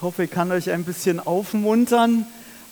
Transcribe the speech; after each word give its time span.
Ich 0.00 0.02
hoffe, 0.02 0.24
ich 0.24 0.30
kann 0.30 0.50
euch 0.50 0.70
ein 0.70 0.84
bisschen 0.84 1.20
aufmuntern 1.20 2.24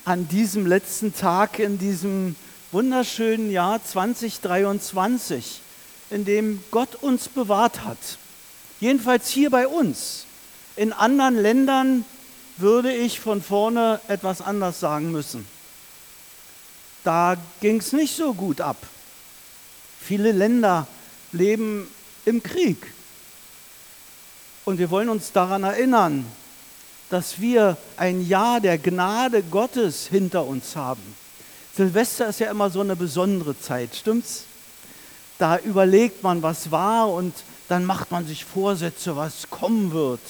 an 0.07 0.29
diesem 0.29 0.65
letzten 0.65 1.15
Tag 1.15 1.59
in 1.59 1.79
diesem 1.79 2.37
wunderschönen 2.73 3.51
Jahr 3.51 3.85
2023, 3.85 5.61
in 6.09 6.25
dem 6.25 6.65
Gott 6.71 6.95
uns 6.95 7.29
bewahrt 7.29 7.85
hat. 7.85 7.99
Jedenfalls 8.81 9.29
hier 9.29 9.51
bei 9.51 9.69
uns. 9.69 10.25
In 10.75 10.95
anderen 10.95 11.37
Ländern 11.37 12.07
würde 12.57 12.95
ich 12.95 13.21
von 13.21 13.43
vorne 13.43 14.01
etwas 14.09 14.41
anders 14.41 14.81
sagen 14.81 15.13
müssen. 15.13 15.47
Da 17.05 17.37
ging 17.61 17.77
es 17.81 17.93
nicht 17.93 18.17
so 18.17 18.33
gut 18.33 18.63
ab. 18.63 18.79
Viele 20.01 20.33
Länder 20.33 20.87
leben 21.33 21.89
im 22.25 22.43
Krieg. 22.43 22.79
Und 24.65 24.79
wir 24.79 24.89
wollen 24.89 25.11
uns 25.11 25.31
daran 25.33 25.65
erinnern, 25.65 26.25
dass 27.11 27.41
wir 27.41 27.77
ein 27.97 28.27
Jahr 28.27 28.61
der 28.61 28.79
Gnade 28.79 29.43
Gottes 29.43 30.07
hinter 30.07 30.47
uns 30.47 30.77
haben. 30.77 31.03
Silvester 31.75 32.29
ist 32.29 32.41
ja 32.41 32.51
immer 32.51 32.71
so 32.71 32.81
eine 32.81 32.97
besondere 32.97 33.59
Zeit, 33.59 33.95
stimmt's? 33.95 34.45
Da 35.39 35.59
überlegt 35.59 36.23
man, 36.23 36.43
was 36.43 36.71
war 36.71 37.13
und 37.13 37.33
dann 37.69 37.85
macht 37.85 38.11
man 38.11 38.27
sich 38.27 38.45
Vorsätze, 38.45 39.15
was 39.17 39.49
kommen 39.51 39.93
wird. 39.93 40.21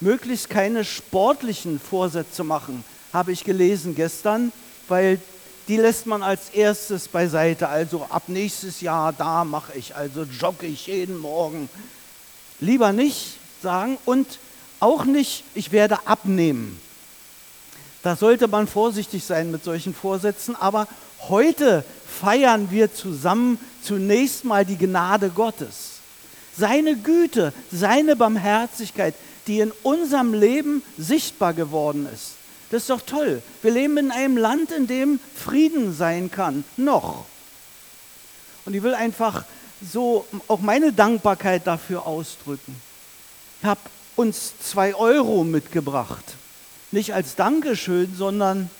Möglichst 0.00 0.48
keine 0.48 0.84
sportlichen 0.84 1.78
Vorsätze 1.78 2.42
machen, 2.42 2.82
habe 3.12 3.32
ich 3.32 3.44
gelesen 3.44 3.94
gestern, 3.94 4.52
weil 4.88 5.20
die 5.68 5.76
lässt 5.76 6.06
man 6.06 6.22
als 6.22 6.48
erstes 6.50 7.06
beiseite. 7.06 7.68
Also 7.68 8.06
ab 8.08 8.24
nächstes 8.28 8.80
Jahr, 8.80 9.12
da 9.12 9.44
mache 9.44 9.76
ich, 9.76 9.94
also 9.94 10.22
jogge 10.22 10.66
ich 10.66 10.86
jeden 10.86 11.18
Morgen. 11.18 11.68
Lieber 12.60 12.92
nicht 12.92 13.36
sagen 13.62 13.98
und 14.06 14.26
auch 14.80 15.04
nicht, 15.04 15.44
ich 15.54 15.72
werde 15.72 16.06
abnehmen. 16.06 16.80
Da 18.02 18.16
sollte 18.16 18.48
man 18.48 18.66
vorsichtig 18.66 19.24
sein 19.24 19.50
mit 19.50 19.62
solchen 19.62 19.94
Vorsätzen, 19.94 20.56
aber 20.56 20.88
heute 21.28 21.84
feiern 22.20 22.70
wir 22.70 22.92
zusammen 22.94 23.58
zunächst 23.82 24.44
mal 24.44 24.64
die 24.64 24.78
Gnade 24.78 25.28
Gottes. 25.30 26.00
Seine 26.56 26.96
Güte, 26.96 27.52
seine 27.70 28.16
Barmherzigkeit, 28.16 29.14
die 29.46 29.60
in 29.60 29.72
unserem 29.82 30.34
Leben 30.34 30.82
sichtbar 30.96 31.52
geworden 31.52 32.08
ist. 32.12 32.32
Das 32.70 32.82
ist 32.82 32.90
doch 32.90 33.02
toll. 33.02 33.42
Wir 33.62 33.72
leben 33.72 33.98
in 33.98 34.10
einem 34.10 34.36
Land, 34.36 34.70
in 34.70 34.86
dem 34.86 35.18
Frieden 35.34 35.94
sein 35.94 36.30
kann. 36.30 36.64
Noch. 36.76 37.24
Und 38.64 38.74
ich 38.74 38.82
will 38.82 38.94
einfach 38.94 39.44
so 39.82 40.26
auch 40.46 40.60
meine 40.60 40.92
Dankbarkeit 40.92 41.66
dafür 41.66 42.06
ausdrücken. 42.06 42.76
Ich 43.60 43.66
habe 43.66 43.80
uns 44.16 44.52
zwei 44.60 44.94
Euro 44.94 45.44
mitgebracht. 45.44 46.24
Nicht 46.90 47.14
als 47.14 47.36
Dankeschön, 47.36 48.14
sondern 48.16 48.70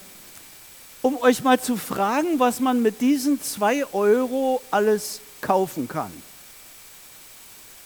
um 1.03 1.17
euch 1.19 1.43
mal 1.43 1.61
zu 1.61 1.77
fragen, 1.77 2.39
was 2.39 2.61
man 2.61 2.83
mit 2.83 3.01
diesen 3.01 3.43
zwei 3.43 3.85
Euro 3.93 4.61
alles 4.71 5.21
kaufen 5.41 5.89
kann. 5.89 6.13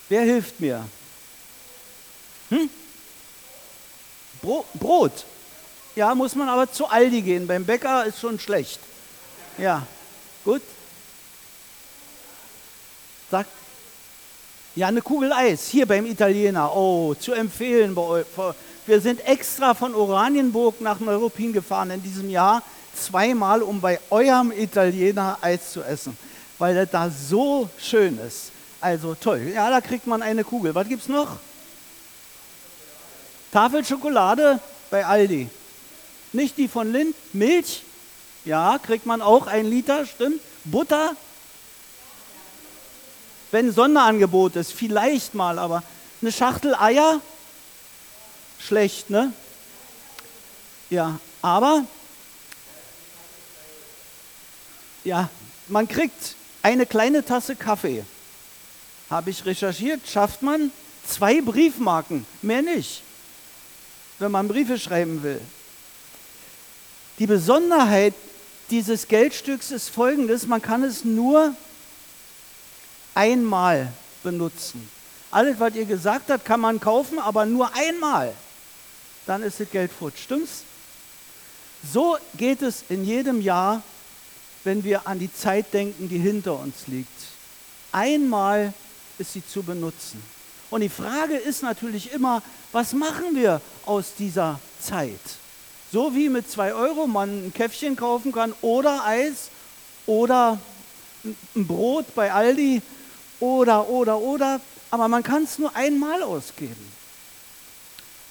Wer 0.09 0.23
hilft 0.23 0.61
mir? 0.61 0.87
Hm? 2.51 2.69
Brot. 4.75 5.25
Ja, 5.97 6.15
muss 6.15 6.35
man 6.35 6.49
aber 6.49 6.71
zu 6.71 6.87
Aldi 6.87 7.23
gehen. 7.23 7.47
Beim 7.47 7.65
Bäcker 7.65 8.05
ist 8.05 8.21
schon 8.21 8.39
schlecht. 8.39 8.81
Ja, 9.59 9.87
gut. 10.45 10.63
Sagt. 13.31 13.64
Ja, 14.77 14.89
eine 14.89 15.03
Kugel 15.03 15.33
Eis 15.33 15.69
hier 15.69 15.87
beim 15.87 16.05
Italiener. 16.05 16.75
Oh, 16.75 17.15
zu 17.15 17.33
empfehlen 17.33 17.95
bei 17.95 18.03
euch. 18.03 18.27
Wir 18.87 19.01
sind 19.01 19.25
extra 19.25 19.73
von 19.73 19.95
Oranienburg 19.95 20.81
nach 20.81 20.99
Neuruppin 20.99 21.53
gefahren 21.53 21.93
in 21.93 22.03
diesem 22.03 22.29
Jahr 22.29 22.61
zweimal, 22.93 23.63
um 23.63 23.81
bei 23.81 24.01
eurem 24.11 24.51
Italiener 24.51 25.39
Eis 25.41 25.71
zu 25.71 25.83
essen, 25.83 26.17
weil 26.59 26.75
das 26.75 26.91
da 26.91 27.09
so 27.09 27.69
schön 27.79 28.19
ist. 28.19 28.51
Also 28.81 29.15
toll. 29.15 29.53
Ja, 29.55 29.71
da 29.71 29.81
kriegt 29.81 30.09
man 30.09 30.23
eine 30.23 30.43
Kugel. 30.43 30.75
Was 30.75 30.89
gibt's 30.89 31.07
noch? 31.07 31.37
Tafel 33.53 33.85
Schokolade 33.85 34.59
bei 34.91 35.07
Aldi. 35.07 35.49
Nicht 36.33 36.59
die 36.59 36.67
von 36.67 36.91
Lind. 36.91 37.15
Milch. 37.33 37.85
Ja, 38.45 38.79
kriegt 38.85 39.07
man 39.07 39.23
auch 39.23 39.47
ein 39.47 39.67
Liter, 39.67 40.05
stimmt. 40.05 40.41
Butter. 40.65 41.15
Wenn 43.55 43.71
Sonderangebot 43.71 44.57
ist, 44.57 44.73
vielleicht 44.73 45.37
mal, 45.37 45.61
aber 45.61 45.85
eine 46.21 46.33
Schachtel 46.33 46.75
Eier. 46.75 47.21
Schlecht, 48.59 49.11
ne? 49.11 49.33
Ja, 50.91 51.21
aber 51.41 51.85
ja, 55.05 55.31
man 55.69 55.87
kriegt 55.87 56.35
eine 56.63 56.85
kleine 56.85 57.25
Tasse 57.25 57.55
Kaffee. 57.55 58.05
Habe 59.09 59.31
ich 59.31 59.47
recherchiert, 59.47 60.01
schafft 60.05 60.43
man 60.43 60.73
zwei 61.07 61.41
Briefmarken, 61.41 62.27
mehr 62.43 62.63
nicht 62.63 63.03
wenn 64.19 64.33
man 64.33 64.49
Briefe 64.49 64.81
schreiben 64.81 65.23
will. 65.23 65.41
Die 67.21 67.29
Besonderheit 67.29 68.15
dieses 68.71 69.07
Geldstücks 69.07 69.71
ist 69.71 69.91
folgendes, 69.91 70.49
man 70.49 70.61
kann 70.61 70.83
es 70.83 71.05
nur 71.05 71.55
einmal 73.15 73.93
benutzen. 74.23 74.89
Alles, 75.31 75.59
was 75.59 75.75
ihr 75.75 75.85
gesagt 75.85 76.31
habt, 76.31 76.45
kann 76.45 76.61
man 76.61 76.81
kaufen, 76.81 77.19
aber 77.19 77.47
nur 77.47 77.75
einmal. 77.75 78.33
Dann 79.27 79.43
ist 79.43 79.61
das 79.61 79.71
Geld 79.71 79.91
futsch. 79.93 80.23
Stimmt's? 80.23 80.63
So 81.93 82.17
geht 82.37 82.63
es 82.63 82.85
in 82.89 83.05
jedem 83.05 83.41
Jahr, 83.41 83.83
wenn 84.65 84.85
wir 84.85 85.07
an 85.07 85.19
die 85.19 85.33
Zeit 85.33 85.73
denken, 85.75 86.09
die 86.09 86.19
hinter 86.19 86.59
uns 86.59 86.87
liegt. 86.87 87.09
Einmal 87.93 88.73
ist 89.19 89.33
sie 89.35 89.47
zu 89.47 89.63
benutzen. 89.63 90.23
Und 90.71 90.81
die 90.81 90.89
Frage 90.89 91.37
ist 91.37 91.63
natürlich 91.63 92.13
immer, 92.13 92.43
was 92.73 92.93
machen 92.93 93.35
wir 93.35 93.61
aus 93.87 94.15
dieser 94.19 94.59
Zeit? 94.81 95.21
So 95.93 96.15
wie 96.15 96.29
mit 96.29 96.51
zwei 96.51 96.75
Euro 96.75 97.07
man 97.07 97.47
ein 97.47 97.53
Käffchen 97.53 97.95
kaufen 97.95 98.33
kann 98.33 98.53
oder 98.63 99.05
Eis 99.05 99.51
oder 100.07 100.59
ein 101.25 101.67
Brot 101.67 102.15
bei 102.15 102.33
Aldi 102.33 102.83
oder, 103.41 103.89
oder, 103.89 104.19
oder. 104.19 104.61
Aber 104.91 105.09
man 105.09 105.23
kann 105.23 105.45
es 105.45 105.59
nur 105.59 105.75
einmal 105.75 106.23
ausgeben. 106.23 106.93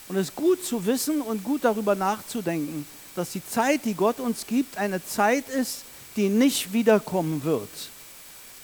Und 0.07 0.17
es 0.17 0.29
ist 0.29 0.35
gut 0.35 0.63
zu 0.63 0.85
wissen 0.85 1.21
und 1.21 1.43
gut 1.43 1.63
darüber 1.63 1.95
nachzudenken, 1.95 2.85
dass 3.15 3.31
die 3.31 3.45
Zeit, 3.45 3.85
die 3.85 3.93
Gott 3.93 4.19
uns 4.19 4.47
gibt, 4.47 4.77
eine 4.77 5.03
Zeit 5.05 5.47
ist, 5.49 5.79
die 6.15 6.29
nicht 6.29 6.73
wiederkommen 6.73 7.43
wird. 7.43 7.69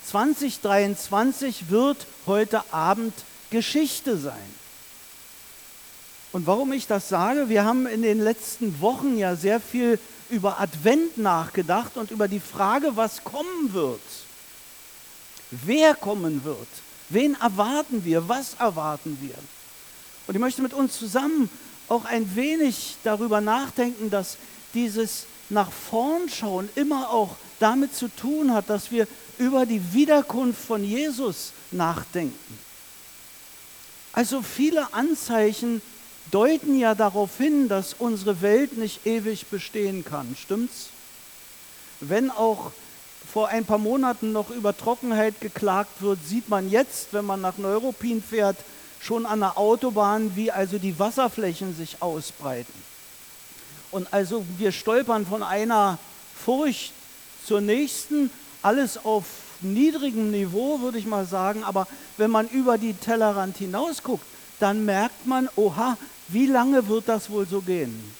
2023 0.05 1.69
wird 1.69 2.07
heute 2.25 2.61
Abend 2.73 3.13
Geschichte 3.49 4.17
sein. 4.17 4.59
Und 6.31 6.45
warum 6.45 6.73
ich 6.73 6.87
das 6.87 7.09
sage, 7.09 7.49
wir 7.49 7.63
haben 7.63 7.87
in 7.87 8.01
den 8.01 8.19
letzten 8.19 8.81
Wochen 8.81 9.17
ja 9.17 9.35
sehr 9.35 9.59
viel 9.59 9.99
über 10.29 10.59
Advent 10.59 11.17
nachgedacht 11.17 11.97
und 11.97 12.11
über 12.11 12.27
die 12.27 12.39
Frage, 12.39 12.91
was 12.95 13.23
kommen 13.23 13.73
wird. 13.73 14.01
Wer 15.51 15.95
kommen 15.95 16.43
wird? 16.43 16.67
Wen 17.09 17.35
erwarten 17.35 18.05
wir? 18.05 18.27
Was 18.27 18.53
erwarten 18.59 19.17
wir? 19.21 19.35
Und 20.27 20.35
ich 20.35 20.39
möchte 20.39 20.61
mit 20.61 20.73
uns 20.73 20.97
zusammen 20.97 21.49
auch 21.87 22.05
ein 22.05 22.35
wenig 22.35 22.97
darüber 23.03 23.41
nachdenken, 23.41 24.09
dass 24.09 24.37
dieses 24.75 25.25
nach 25.49 25.71
vorn 25.71 26.29
schauen 26.29 26.69
immer 26.75 27.09
auch 27.09 27.35
damit 27.59 27.95
zu 27.95 28.07
tun 28.07 28.53
hat, 28.53 28.69
dass 28.69 28.91
wir 28.91 29.07
über 29.39 29.65
die 29.65 29.93
Wiederkunft 29.93 30.63
von 30.63 30.83
Jesus 30.83 31.51
nachdenken. 31.71 32.59
Also 34.13 34.41
viele 34.41 34.93
Anzeichen 34.93 35.81
deuten 36.31 36.77
ja 36.77 36.93
darauf 36.93 37.37
hin, 37.37 37.67
dass 37.67 37.95
unsere 37.97 38.41
Welt 38.41 38.77
nicht 38.77 39.05
ewig 39.05 39.47
bestehen 39.47 40.05
kann. 40.05 40.35
Stimmt's? 40.39 40.89
Wenn 41.99 42.29
auch 42.29 42.71
vor 43.31 43.49
ein 43.49 43.65
paar 43.65 43.77
Monaten 43.77 44.31
noch 44.31 44.49
über 44.49 44.75
Trockenheit 44.75 45.39
geklagt 45.39 46.01
wird, 46.01 46.19
sieht 46.25 46.49
man 46.49 46.69
jetzt, 46.69 47.13
wenn 47.13 47.25
man 47.25 47.41
nach 47.41 47.57
Neuruppin 47.57 48.23
fährt, 48.23 48.57
schon 48.99 49.25
an 49.25 49.39
der 49.39 49.57
Autobahn, 49.57 50.35
wie 50.35 50.51
also 50.51 50.77
die 50.77 50.97
Wasserflächen 50.99 51.75
sich 51.75 52.01
ausbreiten. 52.01 52.73
Und 53.91 54.11
also 54.13 54.45
wir 54.57 54.71
stolpern 54.71 55.25
von 55.25 55.43
einer 55.43 55.97
Furcht 56.35 56.93
zur 57.45 57.61
nächsten, 57.61 58.29
alles 58.61 59.03
auf 59.03 59.25
niedrigem 59.61 60.31
Niveau, 60.31 60.81
würde 60.81 60.97
ich 60.97 61.05
mal 61.05 61.25
sagen, 61.25 61.63
aber 61.63 61.87
wenn 62.17 62.31
man 62.31 62.47
über 62.49 62.77
die 62.77 62.93
Tellerrand 62.93 63.57
hinaus 63.57 64.03
guckt, 64.03 64.25
dann 64.59 64.85
merkt 64.85 65.25
man, 65.25 65.49
oha, 65.55 65.97
wie 66.27 66.45
lange 66.45 66.87
wird 66.87 67.07
das 67.07 67.29
wohl 67.29 67.47
so 67.47 67.61
gehen? 67.61 68.13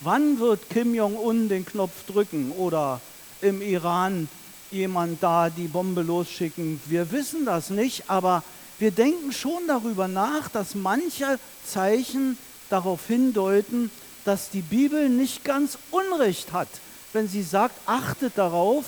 Wann 0.00 0.38
wird 0.38 0.70
Kim 0.70 0.94
Jong-un 0.94 1.48
den 1.48 1.66
Knopf 1.66 2.04
drücken 2.06 2.52
oder 2.52 3.00
im 3.40 3.62
Iran 3.62 4.28
jemand 4.70 5.22
da 5.22 5.50
die 5.50 5.68
Bombe 5.68 6.02
losschicken? 6.02 6.80
Wir 6.86 7.10
wissen 7.12 7.44
das 7.44 7.70
nicht, 7.70 8.04
aber 8.08 8.42
wir 8.78 8.90
denken 8.90 9.32
schon 9.32 9.66
darüber 9.66 10.08
nach, 10.08 10.48
dass 10.48 10.74
manche 10.74 11.38
Zeichen 11.66 12.38
darauf 12.70 13.06
hindeuten, 13.06 13.90
dass 14.24 14.50
die 14.50 14.62
Bibel 14.62 15.08
nicht 15.08 15.44
ganz 15.44 15.78
Unrecht 15.90 16.52
hat, 16.52 16.68
wenn 17.12 17.28
sie 17.28 17.42
sagt, 17.42 17.74
achtet 17.86 18.36
darauf, 18.36 18.84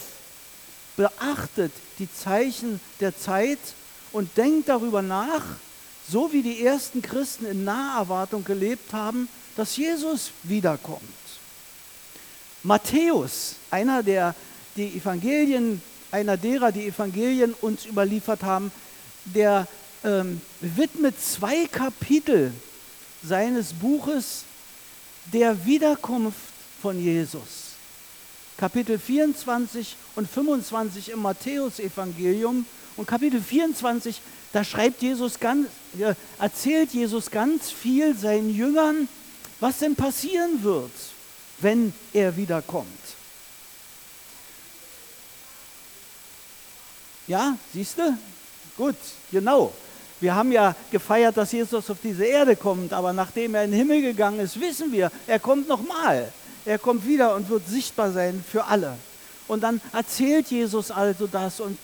beachtet 0.96 1.72
die 1.98 2.12
Zeichen 2.12 2.80
der 3.00 3.16
Zeit 3.16 3.58
und 4.12 4.36
denkt 4.36 4.68
darüber 4.68 5.02
nach, 5.02 5.42
so 6.08 6.32
wie 6.32 6.42
die 6.42 6.64
ersten 6.64 7.02
Christen 7.02 7.46
in 7.46 7.64
Naherwartung 7.64 8.44
gelebt 8.44 8.92
haben, 8.92 9.28
dass 9.56 9.76
Jesus 9.76 10.30
wiederkommt. 10.42 11.19
Matthäus, 12.62 13.56
einer 13.70 14.02
der 14.02 14.34
die 14.76 14.96
Evangelien, 14.96 15.82
einer 16.10 16.36
derer, 16.36 16.72
die 16.72 16.86
Evangelien 16.86 17.54
uns 17.60 17.86
überliefert 17.86 18.42
haben, 18.42 18.72
der 19.24 19.66
ähm, 20.04 20.40
widmet 20.60 21.20
zwei 21.20 21.66
Kapitel 21.66 22.52
seines 23.22 23.72
Buches 23.72 24.44
der 25.32 25.64
Wiederkunft 25.66 26.38
von 26.80 26.98
Jesus. 26.98 27.70
Kapitel 28.56 28.98
24 28.98 29.96
und 30.16 30.28
25 30.28 31.10
im 31.10 31.22
Matthäusevangelium 31.22 32.66
und 32.96 33.06
Kapitel 33.06 33.40
24, 33.40 34.20
da 34.52 34.64
schreibt 34.64 35.00
Jesus 35.02 35.38
ganz, 35.38 35.68
erzählt 36.38 36.92
Jesus 36.92 37.30
ganz 37.30 37.70
viel 37.70 38.16
seinen 38.16 38.54
Jüngern, 38.54 39.08
was 39.60 39.78
denn 39.78 39.94
passieren 39.94 40.62
wird, 40.62 40.90
wenn 41.60 41.92
er 42.12 42.36
wiederkommt. 42.36 42.86
Ja, 47.26 47.56
siehst 47.72 47.98
du? 47.98 48.16
Gut, 48.76 48.96
genau. 49.30 49.72
Wir 50.20 50.34
haben 50.34 50.52
ja 50.52 50.74
gefeiert, 50.90 51.36
dass 51.36 51.52
Jesus 51.52 51.88
auf 51.88 51.98
diese 52.02 52.24
Erde 52.24 52.56
kommt, 52.56 52.92
aber 52.92 53.12
nachdem 53.12 53.54
er 53.54 53.64
in 53.64 53.70
den 53.70 53.78
Himmel 53.78 54.02
gegangen 54.02 54.40
ist, 54.40 54.60
wissen 54.60 54.92
wir, 54.92 55.10
er 55.26 55.38
kommt 55.38 55.68
nochmal. 55.68 56.32
Er 56.66 56.78
kommt 56.78 57.06
wieder 57.06 57.34
und 57.36 57.48
wird 57.48 57.66
sichtbar 57.66 58.12
sein 58.12 58.44
für 58.46 58.64
alle. 58.64 58.96
Und 59.48 59.62
dann 59.62 59.80
erzählt 59.92 60.48
Jesus 60.48 60.90
also 60.90 61.26
das 61.26 61.60
und 61.60 61.78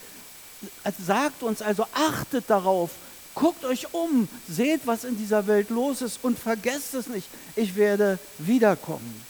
sagt 1.05 1.43
uns 1.43 1.63
also, 1.63 1.87
achtet 1.95 2.45
darauf, 2.49 2.91
guckt 3.35 3.65
euch 3.65 3.93
um, 3.95 4.29
seht, 4.49 4.87
was 4.87 5.05
in 5.05 5.17
dieser 5.17 5.47
Welt 5.47 5.71
los 5.71 6.03
ist 6.03 6.19
und 6.23 6.39
vergesst 6.39 6.95
es 6.95 7.07
nicht, 7.07 7.29
ich 7.55 7.77
werde 7.77 8.19
wiederkommen. 8.39 9.25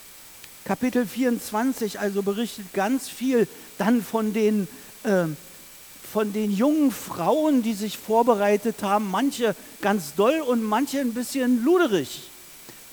Kapitel 0.67 1.07
24 1.07 2.01
also 2.01 2.23
berichtet 2.23 2.75
ganz 2.75 3.09
viel 3.09 3.47
dann 3.79 4.03
von 4.03 4.33
den 4.33 4.67
äh, 5.05 5.27
von 6.13 6.33
den 6.33 6.51
jungen 6.51 6.93
Frauen, 6.93 7.63
die 7.63 7.75
sich 7.75 7.99
vorbereitet 7.99 8.83
haben, 8.83 9.11
manche 9.11 9.55
ganz 9.81 10.15
doll 10.15 10.41
und 10.41 10.63
manche 10.63 11.01
ein 11.01 11.15
bisschen 11.15 11.63
luderig. 11.65 12.31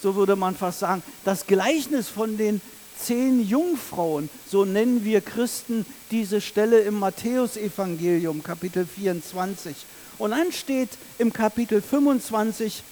So 0.01 0.15
würde 0.15 0.35
man 0.35 0.55
fast 0.55 0.79
sagen. 0.79 1.01
Das 1.23 1.47
Gleichnis 1.47 2.09
von 2.09 2.37
den 2.37 2.59
zehn 2.99 3.47
Jungfrauen, 3.47 4.29
so 4.49 4.65
nennen 4.65 5.03
wir 5.05 5.21
Christen 5.21 5.85
diese 6.11 6.41
Stelle 6.41 6.79
im 6.79 6.99
Matthäusevangelium, 6.99 8.43
Kapitel 8.43 8.85
24. 8.85 9.75
Und 10.17 10.31
dann 10.31 10.51
steht 10.51 10.89
im 11.17 11.31
Kapitel 11.31 11.81
25 11.81 12.83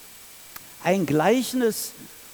ein 0.83 1.05
Gleichnis 1.05 1.91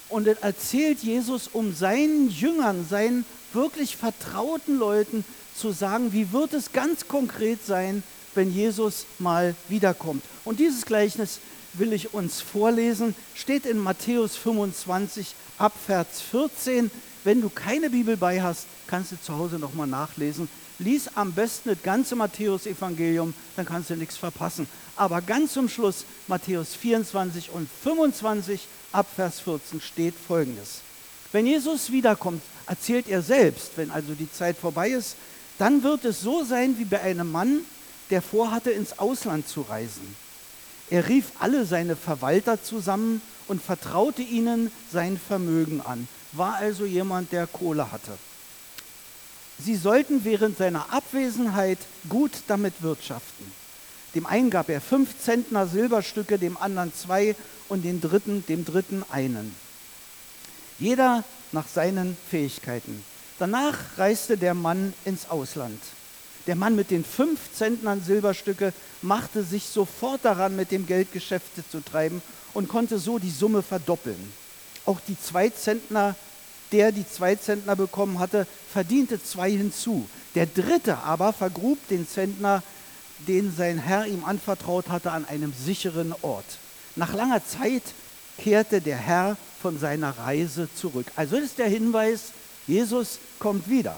und 0.10 0.28
erzählt 0.28 1.00
Jesus 1.00 1.48
um 1.48 1.74
seinen 1.74 2.30
Jüngern, 2.30 2.86
seinen 2.90 3.26
wirklich 3.54 3.98
vertrauten 3.98 4.78
Leuten, 4.78 5.26
zu 5.56 5.72
sagen, 5.72 6.14
wie 6.14 6.32
wird 6.32 6.54
es 6.54 6.72
ganz 6.72 7.08
konkret 7.08 7.66
sein, 7.66 8.04
wenn 8.36 8.54
Jesus 8.54 9.06
mal 9.18 9.56
wiederkommt. 9.70 10.24
Und 10.46 10.60
dieses 10.60 10.86
Gleichnis 10.86 11.40
will 11.74 11.94
ich 11.94 12.14
uns 12.14 12.42
vorlesen, 12.42 13.16
steht 13.34 13.66
in 13.66 13.80
Matthäus 13.80 14.36
25 14.38 15.34
ab 15.58 15.74
Vers 15.86 16.22
14. 16.30 16.92
Wenn 17.28 17.42
du 17.42 17.50
keine 17.50 17.90
Bibel 17.90 18.16
bei 18.16 18.42
hast, 18.42 18.68
kannst 18.88 19.12
du 19.12 19.18
zu 19.22 19.38
Hause 19.38 19.60
nochmal 19.60 19.86
nachlesen. 19.86 20.48
Lies 20.80 21.10
am 21.14 21.34
besten 21.34 21.72
das 21.72 21.84
ganze 21.84 22.16
Matthäus-Evangelium, 22.16 23.34
dann 23.58 23.66
kannst 23.66 23.90
du 23.90 23.98
nichts 23.98 24.16
verpassen. 24.16 24.66
Aber 24.96 25.22
ganz 25.22 25.52
zum 25.52 25.68
Schluss, 25.68 26.06
Matthäus 26.28 26.74
24 26.76 27.50
und 27.52 27.68
25 27.84 28.66
ab 28.94 29.08
Vers 29.14 29.42
14 29.42 29.82
steht 29.82 30.14
folgendes. 30.16 30.80
Wenn 31.34 31.46
Jesus 31.46 31.92
wiederkommt, 31.92 32.42
erzählt 32.66 33.10
er 33.10 33.22
selbst, 33.22 33.72
wenn 33.76 33.92
also 33.92 34.14
die 34.14 34.32
Zeit 34.32 34.56
vorbei 34.56 34.92
ist, 34.92 35.18
dann 35.58 35.84
wird 35.84 36.06
es 36.06 36.22
so 36.22 36.46
sein 36.46 36.80
wie 36.80 36.86
bei 36.86 37.02
einem 37.02 37.30
Mann, 37.30 37.60
der 38.10 38.22
vorhatte, 38.22 38.72
ins 38.72 39.00
Ausland 39.00 39.50
zu 39.50 39.64
reisen. 39.64 40.16
Er 40.90 41.10
rief 41.10 41.26
alle 41.40 41.66
seine 41.66 41.98
Verwalter 41.98 42.64
zusammen 42.64 43.22
und 43.50 43.62
vertraute 43.62 44.22
ihnen 44.22 44.72
sein 44.94 45.20
Vermögen 45.20 45.82
an, 45.82 46.08
war 46.32 46.56
also 46.56 46.86
jemand, 46.86 47.32
der 47.32 47.48
Kohle 47.48 47.92
hatte. 47.92 48.18
Sie 49.60 49.76
sollten 49.76 50.24
während 50.24 50.58
seiner 50.58 50.94
Abwesenheit 50.94 51.80
gut 52.10 52.32
damit 52.48 52.82
wirtschaften. 52.82 53.52
Dem 54.14 54.26
einen 54.26 54.50
gab 54.50 54.70
er 54.70 54.82
fünf 54.82 55.20
Zentner 55.20 55.68
Silberstücke, 55.68 56.38
dem 56.38 56.58
anderen 56.58 56.94
zwei 56.94 57.36
und 57.68 57.84
den 57.84 58.02
dritten, 58.02 58.46
dem 58.48 58.66
dritten 58.66 59.04
einen. 59.10 59.56
Jeder 60.80 61.24
nach 61.52 61.68
seinen 61.68 62.18
Fähigkeiten. 62.30 63.04
Danach 63.40 63.78
reiste 63.98 64.38
der 64.38 64.54
Mann 64.54 64.94
ins 65.06 65.30
Ausland. 65.30 65.80
Der 66.46 66.56
Mann 66.56 66.76
mit 66.76 66.92
den 66.92 67.04
fünf 67.04 67.40
Zentnern 67.54 68.02
Silberstücke 68.02 68.74
machte 69.02 69.44
sich 69.44 69.66
sofort 69.66 70.24
daran, 70.24 70.56
mit 70.56 70.72
dem 70.72 70.86
Geld 70.88 71.12
Geschäfte 71.12 71.68
zu 71.70 71.82
treiben 71.82 72.22
und 72.54 72.70
konnte 72.70 73.00
so 73.00 73.20
die 73.20 73.30
Summe 73.30 73.62
verdoppeln. 73.62 74.32
Auch 74.88 75.00
die 75.08 75.20
zwei 75.20 75.50
Zentner, 75.50 76.16
der 76.72 76.92
die 76.92 77.08
zwei 77.08 77.36
Zentner 77.36 77.76
bekommen 77.76 78.18
hatte, 78.20 78.48
verdiente 78.72 79.22
zwei 79.22 79.52
hinzu. 79.52 80.08
Der 80.34 80.48
dritte 80.48 80.98
aber 81.00 81.34
vergrub 81.34 81.78
den 81.90 82.08
Zentner, 82.08 82.64
den 83.28 83.54
sein 83.56 83.78
Herr 83.78 84.08
ihm 84.08 84.24
anvertraut 84.24 84.90
hatte, 84.90 85.12
an 85.12 85.26
einem 85.26 85.54
sicheren 85.54 86.16
Ort. 86.22 86.46
Nach 86.96 87.14
langer 87.14 87.46
Zeit 87.46 87.84
kehrte 88.38 88.82
der 88.82 88.98
Herr 88.98 89.38
von 89.62 89.78
seiner 89.78 90.18
Reise 90.18 90.70
zurück. 90.74 91.08
Also 91.16 91.36
ist 91.36 91.58
der 91.58 91.68
Hinweis, 91.68 92.32
Jesus 92.66 93.20
kommt 93.40 93.70
wieder 93.70 93.96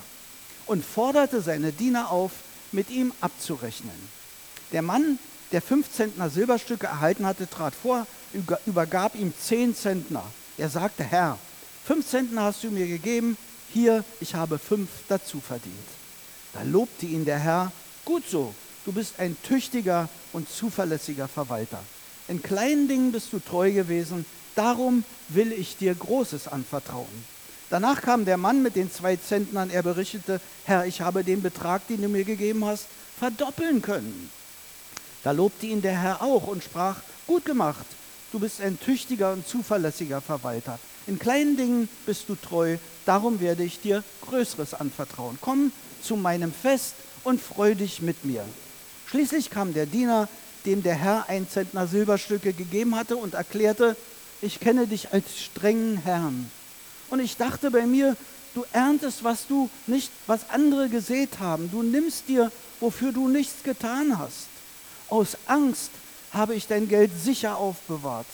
und 0.65 0.83
forderte 0.83 1.41
seine 1.41 1.71
Diener 1.71 2.11
auf, 2.11 2.31
mit 2.71 2.89
ihm 2.89 3.13
abzurechnen. 3.21 3.95
Der 4.71 4.81
Mann, 4.81 5.19
der 5.51 5.61
fünf 5.61 5.91
Zentner 5.91 6.29
Silberstücke 6.29 6.87
erhalten 6.87 7.25
hatte, 7.25 7.49
trat 7.49 7.73
vor, 7.75 8.05
übergab 8.65 9.15
ihm 9.15 9.33
zehn 9.39 9.75
Zentner. 9.75 10.23
Er 10.59 10.69
sagte, 10.69 11.05
Herr, 11.05 11.39
fünf 11.85 12.05
Zentner 12.05 12.43
hast 12.43 12.65
du 12.65 12.69
mir 12.69 12.85
gegeben, 12.85 13.37
hier, 13.71 14.03
ich 14.19 14.35
habe 14.35 14.59
fünf 14.59 14.89
dazu 15.07 15.39
verdient. 15.39 15.73
Da 16.53 16.63
lobte 16.63 17.05
ihn 17.05 17.23
der 17.23 17.39
Herr, 17.39 17.71
gut 18.03 18.23
so, 18.29 18.53
du 18.83 18.91
bist 18.91 19.19
ein 19.19 19.37
tüchtiger 19.41 20.09
und 20.33 20.49
zuverlässiger 20.49 21.29
Verwalter. 21.29 21.79
In 22.27 22.43
kleinen 22.43 22.89
Dingen 22.89 23.13
bist 23.13 23.31
du 23.31 23.39
treu 23.39 23.71
gewesen, 23.71 24.25
darum 24.55 25.05
will 25.29 25.53
ich 25.53 25.77
dir 25.77 25.95
Großes 25.95 26.49
anvertrauen. 26.49 27.07
Danach 27.69 28.01
kam 28.01 28.25
der 28.25 28.37
Mann 28.37 28.61
mit 28.61 28.75
den 28.75 28.91
zwei 28.91 29.15
Zentnern. 29.15 29.69
Er 29.69 29.83
berichtete, 29.83 30.41
Herr, 30.65 30.87
ich 30.87 30.99
habe 30.99 31.23
den 31.23 31.41
Betrag, 31.41 31.87
den 31.87 32.01
du 32.01 32.09
mir 32.09 32.25
gegeben 32.25 32.65
hast, 32.65 32.87
verdoppeln 33.17 33.81
können. 33.81 34.29
Da 35.23 35.31
lobte 35.31 35.67
ihn 35.67 35.81
der 35.81 35.97
Herr 35.97 36.21
auch 36.21 36.47
und 36.47 36.65
sprach, 36.65 36.97
gut 37.27 37.45
gemacht, 37.45 37.85
du 38.31 38.39
bist 38.39 38.61
ein 38.61 38.79
tüchtiger 38.79 39.33
und 39.33 39.47
zuverlässiger 39.47 40.21
Verwalter. 40.21 40.79
In 41.07 41.19
kleinen 41.19 41.57
Dingen 41.57 41.89
bist 42.05 42.29
du 42.29 42.35
treu, 42.35 42.77
darum 43.05 43.39
werde 43.39 43.63
ich 43.63 43.81
dir 43.81 44.03
Größeres 44.21 44.73
anvertrauen. 44.73 45.37
Komm 45.41 45.71
zu 46.01 46.15
meinem 46.15 46.53
Fest 46.53 46.95
und 47.23 47.41
freu 47.41 47.75
dich 47.75 48.01
mit 48.01 48.25
mir. 48.25 48.45
Schließlich 49.07 49.49
kam 49.49 49.73
der 49.73 49.85
Diener, 49.85 50.27
dem 50.65 50.83
der 50.83 50.95
Herr 50.95 51.25
ein 51.29 51.49
Zentner 51.49 51.87
Silberstücke 51.87 52.53
gegeben 52.53 52.95
hatte 52.95 53.17
und 53.17 53.33
erklärte, 53.33 53.95
ich 54.41 54.59
kenne 54.59 54.87
dich 54.87 55.11
als 55.11 55.39
strengen 55.39 55.97
Herrn 55.97 56.49
und 57.09 57.19
ich 57.19 57.37
dachte 57.37 57.71
bei 57.71 57.85
mir, 57.85 58.15
du 58.53 58.65
erntest, 58.71 59.23
was 59.23 59.47
du 59.47 59.69
nicht, 59.87 60.11
was 60.27 60.49
andere 60.49 60.89
gesät 60.89 61.39
haben. 61.39 61.69
Du 61.71 61.83
nimmst 61.83 62.27
dir, 62.27 62.51
wofür 62.79 63.11
du 63.11 63.27
nichts 63.27 63.63
getan 63.63 64.17
hast. 64.17 64.47
Aus 65.09 65.37
Angst 65.47 65.91
habe 66.31 66.55
ich 66.55 66.67
dein 66.67 66.87
Geld 66.87 67.11
sicher 67.19 67.57
aufbewahrt. 67.57 68.27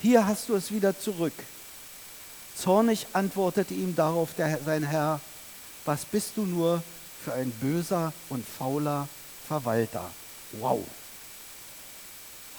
Hier 0.00 0.26
hast 0.26 0.48
du 0.48 0.54
es 0.54 0.72
wieder 0.72 0.98
zurück. 0.98 1.34
Zornig 2.56 3.06
antwortete 3.12 3.74
ihm 3.74 3.94
darauf 3.94 4.34
der, 4.34 4.58
sein 4.64 4.84
Herr, 4.84 5.20
was 5.84 6.04
bist 6.04 6.32
du 6.36 6.42
nur 6.42 6.82
für 7.24 7.32
ein 7.32 7.50
böser 7.52 8.12
und 8.28 8.44
fauler 8.46 9.08
Verwalter. 9.46 10.10
Wow. 10.52 10.84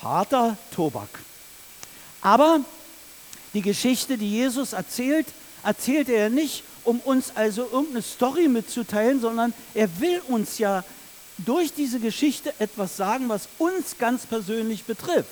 Harter 0.01 0.57
Tobak. 0.73 1.09
Aber 2.21 2.61
die 3.53 3.61
Geschichte, 3.61 4.17
die 4.17 4.31
Jesus 4.31 4.73
erzählt, 4.73 5.27
erzählt 5.63 6.09
er 6.09 6.29
nicht, 6.29 6.63
um 6.83 6.99
uns 6.99 7.31
also 7.35 7.63
irgendeine 7.63 8.01
Story 8.01 8.47
mitzuteilen, 8.47 9.21
sondern 9.21 9.53
er 9.73 9.99
will 9.99 10.21
uns 10.27 10.57
ja 10.57 10.83
durch 11.37 11.73
diese 11.73 11.99
Geschichte 11.99 12.53
etwas 12.59 12.97
sagen, 12.97 13.29
was 13.29 13.47
uns 13.57 13.97
ganz 13.97 14.25
persönlich 14.25 14.85
betrifft. 14.85 15.27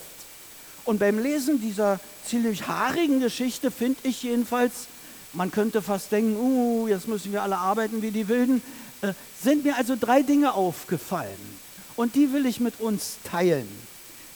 Und 0.84 1.00
beim 1.00 1.20
Lesen 1.20 1.62
dieser 1.62 2.00
ziemlich 2.25 2.67
haarigen 2.67 3.20
Geschichte 3.20 3.72
finde 3.72 4.00
ich 4.03 4.24
jedenfalls, 4.24 4.88
man 5.34 5.51
könnte 5.51 5.81
fast 5.81 6.12
denken, 6.12 6.36
uh, 6.38 6.88
jetzt 6.88 7.08
müssen 7.08 7.31
wir 7.31 7.43
alle 7.43 7.58
arbeiten 7.58 8.01
wie 8.01 8.12
die 8.12 8.27
Wilden, 8.27 8.62
äh, 9.01 9.13
sind 9.41 9.63
mir 9.63 9.77
also 9.77 9.96
drei 10.00 10.24
Dinge 10.24 10.53
aufgefallen. 10.53 11.62
Und 11.96 12.15
die 12.15 12.34
will 12.34 12.46
ich 12.46 12.60
mit 12.60 12.79
uns 12.79 13.17
teilen. 13.24 13.67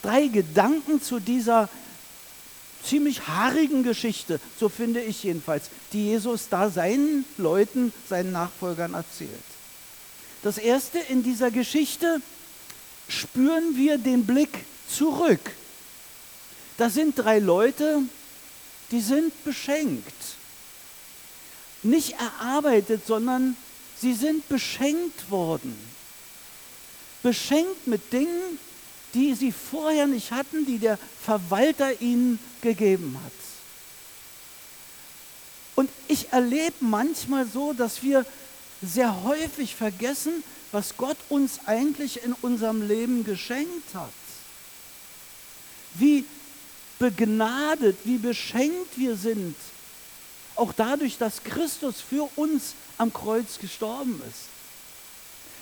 Drei 0.02 0.28
Gedanken 0.28 1.02
zu 1.02 1.20
dieser 1.20 1.68
ziemlich 2.84 3.28
haarigen 3.28 3.84
Geschichte, 3.84 4.40
so 4.60 4.70
finde 4.70 5.02
ich 5.02 5.24
jedenfalls, 5.24 5.70
die 5.92 6.06
Jesus 6.06 6.50
da 6.50 6.70
seinen 6.70 7.26
Leuten, 7.38 7.92
seinen 8.08 8.32
Nachfolgern 8.32 8.94
erzählt. 8.94 9.32
Das 10.46 10.60
erste 10.60 11.00
in 11.00 11.24
dieser 11.24 11.50
Geschichte 11.50 12.22
spüren 13.08 13.75
wir 13.75 13.98
den 13.98 14.28
Blick 14.28 14.64
zurück. 14.88 15.40
Da 16.78 16.88
sind 16.88 17.18
drei 17.18 17.40
Leute, 17.40 18.04
die 18.92 19.02
sind 19.02 19.44
beschenkt. 19.44 20.14
Nicht 21.82 22.12
erarbeitet, 22.20 23.08
sondern 23.08 23.58
sie 24.00 24.14
sind 24.14 24.48
beschenkt 24.48 25.32
worden. 25.32 25.75
Beschenkt 27.24 27.88
mit 27.88 28.14
Dingen, 28.14 28.60
die 29.16 29.34
sie 29.34 29.52
vorher 29.52 30.06
nicht 30.06 30.30
hatten, 30.30 30.68
die 30.68 30.78
der 30.78 31.00
Verwalter 31.24 32.00
ihnen 32.04 32.38
gegeben 32.62 33.20
hat. 33.25 33.32
Und 35.74 35.90
ich 36.08 36.32
erlebe 36.32 36.75
manchmal 36.82 37.48
so, 37.48 37.74
dass 37.74 38.04
wir 38.04 38.28
sehr 38.82 39.24
häufig 39.24 39.75
vergessen, 39.75 40.44
was 40.72 40.98
Gott 40.98 41.17
uns 41.29 41.60
eigentlich 41.65 42.24
in 42.24 42.34
unserem 42.34 42.88
Leben 42.88 43.24
geschenkt 43.24 43.94
hat. 43.94 44.10
Wie 45.94 46.25
begnadet, 47.00 47.98
wie 48.03 48.17
beschenkt 48.17 48.98
wir 48.98 49.15
sind. 49.15 49.55
Auch 50.55 50.74
dadurch, 50.74 51.17
dass 51.17 51.44
Christus 51.44 52.01
für 52.01 52.29
uns 52.36 52.74
am 52.98 53.12
Kreuz 53.12 53.60
gestorben 53.60 54.22
ist. 54.29 54.46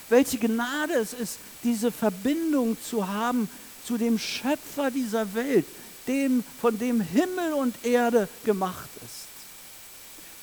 Welche 0.09 0.37
Gnade 0.37 0.93
es 0.93 1.13
ist, 1.13 1.37
diese 1.63 1.91
Verbindung 1.91 2.77
zu 2.81 3.07
haben 3.07 3.49
zu 3.85 3.97
dem 3.97 4.19
Schöpfer 4.19 4.91
dieser 4.91 5.33
Welt, 5.33 5.65
dem, 6.07 6.43
von 6.61 6.77
dem 6.77 7.01
Himmel 7.01 7.53
und 7.53 7.83
Erde 7.83 8.27
gemacht 8.43 8.89
ist. 9.03 9.22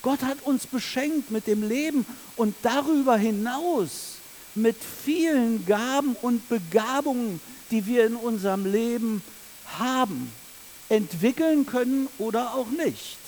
Gott 0.02 0.22
hat 0.22 0.38
uns 0.44 0.66
beschenkt 0.66 1.30
mit 1.30 1.46
dem 1.46 1.66
Leben 1.68 2.06
und 2.36 2.54
darüber 2.62 3.16
hinaus 3.16 4.16
mit 4.54 4.76
vielen 5.04 5.66
Gaben 5.66 6.16
und 6.22 6.48
Begabungen, 6.48 7.40
die 7.70 7.86
wir 7.86 8.06
in 8.06 8.16
unserem 8.16 8.70
Leben 8.70 9.22
haben, 9.78 10.32
entwickeln 10.88 11.66
können 11.66 12.08
oder 12.18 12.54
auch 12.54 12.68
nicht. 12.68 13.18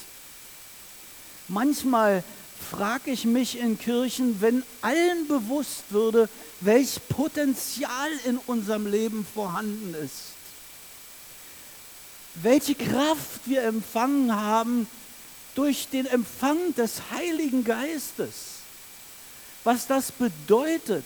Manchmal 1.49 2.25
frage 2.71 3.11
ich 3.11 3.25
mich 3.25 3.59
in 3.59 3.79
Kirchen, 3.79 4.41
wenn 4.41 4.63
allen 4.81 5.29
bewusst 5.29 5.85
würde, 5.91 6.29
welch 6.61 7.01
Potenzial 7.09 8.11
in 8.25 8.39
unserem 8.47 8.87
Leben 8.87 9.27
vorhanden 9.35 9.95
ist, 10.03 10.33
welche 12.37 12.75
Kraft 12.75 13.41
wir 13.45 13.63
empfangen 13.65 14.35
haben 14.35 14.87
durch 15.55 15.89
den 15.89 16.07
Empfang 16.07 16.75
des 16.77 17.03
Heiligen 17.11 17.65
Geistes, 17.65 18.61
was 19.65 19.87
das 19.87 20.11
bedeutet. 20.13 21.05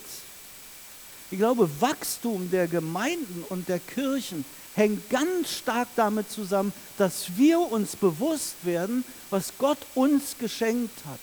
Ich 1.31 1.39
glaube, 1.39 1.69
Wachstum 1.81 2.51
der 2.51 2.69
Gemeinden 2.69 3.45
und 3.49 3.69
der 3.69 3.81
Kirchen 3.81 4.45
hängt 4.75 5.11
ganz 5.11 5.51
stark 5.51 5.89
damit 5.97 6.31
zusammen, 6.31 6.73
dass 6.99 7.37
wir 7.37 7.59
uns 7.59 7.97
bewusst 7.97 8.55
werden, 8.63 9.05
was 9.31 9.53
Gott 9.59 9.79
uns 9.95 10.37
geschenkt 10.39 11.05
hat. 11.07 11.21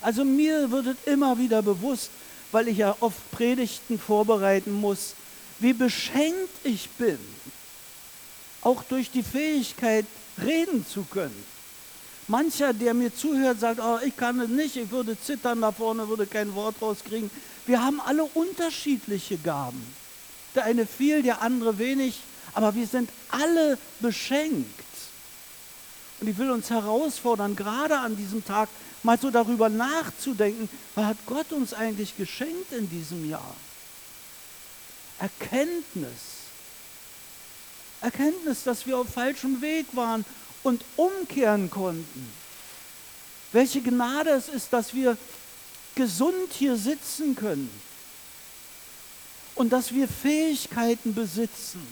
Also 0.00 0.24
mir 0.24 0.70
wird 0.70 0.86
es 0.86 1.12
immer 1.12 1.38
wieder 1.38 1.62
bewusst, 1.62 2.10
weil 2.50 2.68
ich 2.68 2.78
ja 2.78 2.96
oft 3.00 3.30
Predigten 3.30 3.98
vorbereiten 3.98 4.72
muss, 4.72 5.14
wie 5.58 5.72
beschenkt 5.72 6.50
ich 6.64 6.88
bin, 6.90 7.18
auch 8.62 8.82
durch 8.84 9.10
die 9.10 9.22
Fähigkeit, 9.22 10.06
reden 10.42 10.86
zu 10.86 11.04
können. 11.04 11.44
Mancher, 12.28 12.74
der 12.74 12.92
mir 12.92 13.14
zuhört, 13.14 13.58
sagt, 13.58 13.80
oh, 13.80 13.98
ich 14.04 14.14
kann 14.16 14.38
es 14.40 14.50
nicht, 14.50 14.76
ich 14.76 14.90
würde 14.90 15.18
zittern 15.18 15.62
da 15.62 15.72
vorne, 15.72 16.08
würde 16.08 16.26
kein 16.26 16.54
Wort 16.54 16.76
rauskriegen. 16.80 17.30
Wir 17.66 17.82
haben 17.82 18.00
alle 18.02 18.24
unterschiedliche 18.24 19.38
Gaben. 19.38 19.82
Der 20.54 20.64
eine 20.64 20.86
viel, 20.86 21.22
der 21.22 21.40
andere 21.40 21.78
wenig, 21.78 22.20
aber 22.52 22.74
wir 22.74 22.86
sind 22.86 23.10
alle 23.30 23.78
beschenkt. 24.00 24.68
Und 26.20 26.28
ich 26.28 26.36
will 26.36 26.50
uns 26.50 26.68
herausfordern, 26.68 27.56
gerade 27.56 27.98
an 27.98 28.16
diesem 28.16 28.44
Tag 28.44 28.68
mal 29.02 29.18
so 29.18 29.30
darüber 29.30 29.70
nachzudenken, 29.70 30.68
was 30.94 31.06
hat 31.06 31.18
Gott 31.26 31.52
uns 31.52 31.72
eigentlich 31.72 32.16
geschenkt 32.16 32.72
in 32.72 32.90
diesem 32.90 33.28
Jahr? 33.28 33.54
Erkenntnis. 35.18 36.10
Erkenntnis, 38.00 38.64
dass 38.64 38.86
wir 38.86 38.98
auf 38.98 39.08
falschem 39.08 39.60
Weg 39.62 39.86
waren 39.92 40.24
und 40.62 40.84
umkehren 40.96 41.70
konnten. 41.70 42.32
Welche 43.52 43.80
Gnade 43.80 44.30
es 44.30 44.48
ist, 44.48 44.72
dass 44.72 44.94
wir 44.94 45.16
gesund 45.94 46.52
hier 46.52 46.76
sitzen 46.76 47.34
können 47.34 47.70
und 49.54 49.70
dass 49.72 49.92
wir 49.92 50.06
Fähigkeiten 50.06 51.14
besitzen. 51.14 51.86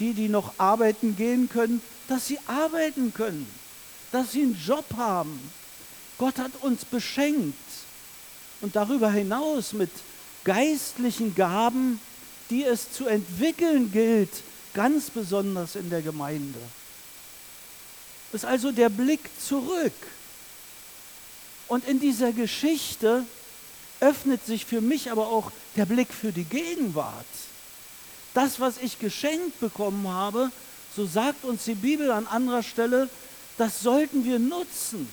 Die, 0.00 0.12
die 0.12 0.28
noch 0.28 0.54
arbeiten 0.58 1.14
gehen 1.14 1.48
können, 1.48 1.80
dass 2.08 2.26
sie 2.26 2.38
arbeiten 2.46 3.14
können, 3.14 3.46
dass 4.10 4.32
sie 4.32 4.42
einen 4.42 4.60
Job 4.60 4.86
haben, 4.96 5.38
Gott 6.18 6.38
hat 6.38 6.52
uns 6.62 6.84
beschenkt 6.84 7.54
und 8.60 8.76
darüber 8.76 9.10
hinaus 9.10 9.72
mit 9.72 9.90
geistlichen 10.44 11.34
Gaben, 11.34 12.00
die 12.50 12.64
es 12.64 12.92
zu 12.92 13.06
entwickeln 13.06 13.90
gilt, 13.90 14.30
ganz 14.74 15.10
besonders 15.10 15.76
in 15.76 15.90
der 15.90 16.02
Gemeinde. 16.02 16.58
Das 18.34 18.42
ist 18.42 18.48
also 18.48 18.72
der 18.72 18.88
Blick 18.88 19.20
zurück. 19.40 19.92
Und 21.68 21.86
in 21.86 22.00
dieser 22.00 22.32
Geschichte 22.32 23.24
öffnet 24.00 24.44
sich 24.44 24.66
für 24.66 24.80
mich 24.80 25.12
aber 25.12 25.28
auch 25.28 25.52
der 25.76 25.86
Blick 25.86 26.12
für 26.12 26.32
die 26.32 26.42
Gegenwart. 26.42 27.24
Das, 28.34 28.58
was 28.58 28.78
ich 28.78 28.98
geschenkt 28.98 29.60
bekommen 29.60 30.08
habe, 30.08 30.50
so 30.96 31.06
sagt 31.06 31.44
uns 31.44 31.62
die 31.62 31.76
Bibel 31.76 32.10
an 32.10 32.26
anderer 32.26 32.64
Stelle, 32.64 33.08
das 33.56 33.82
sollten 33.82 34.24
wir 34.24 34.40
nutzen. 34.40 35.08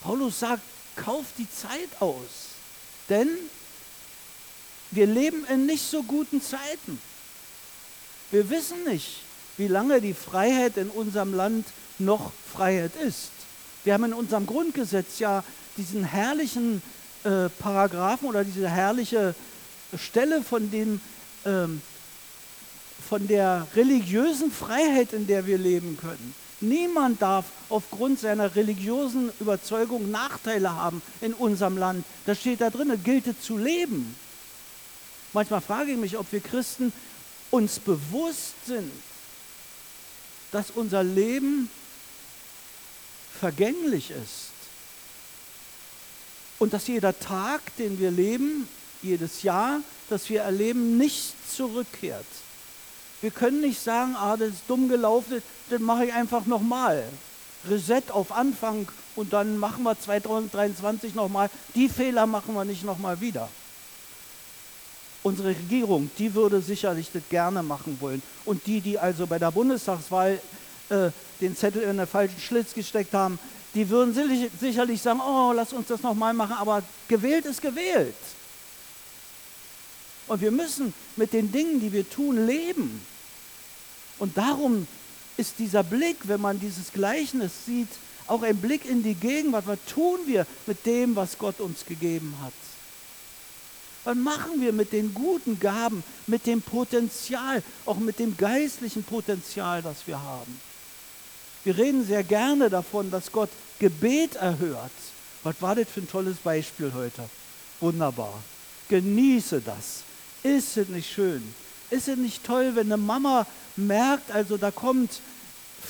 Paulus 0.00 0.40
sagt, 0.40 0.62
kauft 0.96 1.36
die 1.36 1.50
Zeit 1.52 1.90
aus, 2.00 2.54
denn 3.10 3.28
wir 4.92 5.06
leben 5.06 5.44
in 5.50 5.66
nicht 5.66 5.84
so 5.84 6.02
guten 6.04 6.40
Zeiten. 6.40 6.98
Wir 8.30 8.48
wissen 8.48 8.82
nicht, 8.84 9.18
wie 9.58 9.68
lange 9.68 10.00
die 10.00 10.14
Freiheit 10.14 10.78
in 10.78 10.88
unserem 10.88 11.34
Land 11.34 11.66
noch 11.98 12.32
Freiheit 12.52 12.92
ist. 12.96 13.30
Wir 13.84 13.94
haben 13.94 14.04
in 14.04 14.12
unserem 14.12 14.46
Grundgesetz 14.46 15.18
ja 15.18 15.44
diesen 15.76 16.04
herrlichen 16.04 16.82
äh, 17.24 17.48
Paragraphen 17.58 18.28
oder 18.28 18.44
diese 18.44 18.68
herrliche 18.68 19.34
Stelle 19.96 20.42
von, 20.42 20.70
dem, 20.70 21.00
ähm, 21.44 21.80
von 23.08 23.26
der 23.26 23.66
religiösen 23.74 24.50
Freiheit, 24.50 25.12
in 25.12 25.26
der 25.26 25.46
wir 25.46 25.58
leben 25.58 25.96
können. 25.96 26.34
Niemand 26.60 27.22
darf 27.22 27.44
aufgrund 27.68 28.18
seiner 28.18 28.56
religiösen 28.56 29.30
Überzeugung 29.38 30.10
Nachteile 30.10 30.74
haben 30.74 31.00
in 31.20 31.32
unserem 31.32 31.78
Land. 31.78 32.04
Das 32.26 32.40
steht 32.40 32.60
da 32.60 32.70
drin, 32.70 32.92
gilt 33.04 33.28
es 33.28 33.40
zu 33.40 33.56
leben. 33.56 34.16
Manchmal 35.32 35.60
frage 35.60 35.92
ich 35.92 35.98
mich, 35.98 36.18
ob 36.18 36.30
wir 36.32 36.40
Christen 36.40 36.92
uns 37.50 37.78
bewusst 37.78 38.54
sind, 38.66 38.90
dass 40.50 40.70
unser 40.70 41.04
Leben 41.04 41.70
vergänglich 43.38 44.10
ist 44.10 44.48
und 46.58 46.72
dass 46.72 46.86
jeder 46.88 47.18
Tag, 47.18 47.60
den 47.76 47.98
wir 47.98 48.10
leben, 48.10 48.68
jedes 49.02 49.42
Jahr, 49.42 49.80
das 50.10 50.28
wir 50.28 50.42
erleben, 50.42 50.98
nicht 50.98 51.34
zurückkehrt. 51.54 52.26
Wir 53.20 53.30
können 53.30 53.60
nicht 53.60 53.80
sagen, 53.80 54.14
ah, 54.16 54.36
das 54.36 54.50
ist 54.50 54.62
dumm 54.68 54.88
gelaufen, 54.88 55.42
das 55.70 55.80
mache 55.80 56.06
ich 56.06 56.12
einfach 56.12 56.46
nochmal. 56.46 57.04
Reset 57.68 58.10
auf 58.10 58.32
Anfang 58.32 58.88
und 59.16 59.32
dann 59.32 59.58
machen 59.58 59.82
wir 59.82 59.98
2023 59.98 61.14
nochmal. 61.14 61.50
Die 61.74 61.88
Fehler 61.88 62.26
machen 62.26 62.54
wir 62.54 62.64
nicht 62.64 62.84
nochmal 62.84 63.20
wieder. 63.20 63.48
Unsere 65.24 65.48
Regierung, 65.48 66.10
die 66.18 66.34
würde 66.34 66.60
sicherlich 66.60 67.10
das 67.12 67.22
gerne 67.28 67.62
machen 67.64 67.98
wollen. 68.00 68.22
Und 68.44 68.66
die, 68.66 68.80
die 68.80 68.98
also 68.98 69.26
bei 69.26 69.38
der 69.40 69.50
Bundestagswahl 69.50 70.40
äh, 70.90 71.10
den 71.40 71.56
Zettel 71.56 71.82
in 71.82 71.96
den 71.96 72.06
falschen 72.06 72.40
Schlitz 72.40 72.74
gesteckt 72.74 73.14
haben, 73.14 73.38
die 73.74 73.88
würden 73.88 74.14
sicherlich 74.60 75.00
sagen, 75.02 75.20
oh, 75.20 75.52
lass 75.54 75.72
uns 75.72 75.88
das 75.88 76.02
nochmal 76.02 76.34
machen, 76.34 76.56
aber 76.58 76.82
gewählt 77.06 77.44
ist 77.44 77.60
gewählt. 77.60 78.14
Und 80.26 80.40
wir 80.40 80.50
müssen 80.50 80.92
mit 81.16 81.32
den 81.32 81.52
Dingen, 81.52 81.80
die 81.80 81.92
wir 81.92 82.08
tun, 82.08 82.46
leben. 82.46 83.00
Und 84.18 84.36
darum 84.36 84.86
ist 85.36 85.58
dieser 85.58 85.82
Blick, 85.82 86.16
wenn 86.24 86.40
man 86.40 86.60
dieses 86.60 86.92
Gleichnis 86.92 87.52
sieht, 87.66 87.88
auch 88.26 88.42
ein 88.42 88.56
Blick 88.56 88.84
in 88.84 89.02
die 89.02 89.14
Gegenwart. 89.14 89.66
Was 89.66 89.78
tun 89.86 90.20
wir 90.26 90.46
mit 90.66 90.84
dem, 90.84 91.16
was 91.16 91.38
Gott 91.38 91.60
uns 91.60 91.84
gegeben 91.84 92.34
hat? 92.42 92.52
Was 94.04 94.16
machen 94.16 94.60
wir 94.60 94.72
mit 94.72 94.92
den 94.92 95.14
guten 95.14 95.58
Gaben, 95.58 96.02
mit 96.26 96.46
dem 96.46 96.62
Potenzial, 96.62 97.62
auch 97.86 97.98
mit 97.98 98.18
dem 98.18 98.36
geistlichen 98.36 99.02
Potenzial, 99.02 99.82
das 99.82 100.06
wir 100.06 100.20
haben? 100.20 100.60
Wir 101.64 101.76
reden 101.76 102.06
sehr 102.06 102.22
gerne 102.24 102.70
davon, 102.70 103.10
dass 103.10 103.32
Gott 103.32 103.50
Gebet 103.78 104.36
erhört. 104.36 104.90
Was 105.42 105.60
war 105.60 105.74
das 105.74 105.88
für 105.88 106.00
ein 106.00 106.08
tolles 106.08 106.38
Beispiel 106.38 106.92
heute? 106.94 107.28
Wunderbar. 107.80 108.34
Genieße 108.88 109.60
das. 109.60 110.02
Ist 110.42 110.76
es 110.76 110.88
nicht 110.88 111.10
schön? 111.12 111.42
Ist 111.90 112.08
es 112.08 112.16
nicht 112.16 112.44
toll, 112.44 112.72
wenn 112.74 112.86
eine 112.86 112.96
Mama 112.96 113.46
merkt, 113.76 114.30
also 114.30 114.56
da 114.56 114.70
kommt 114.70 115.20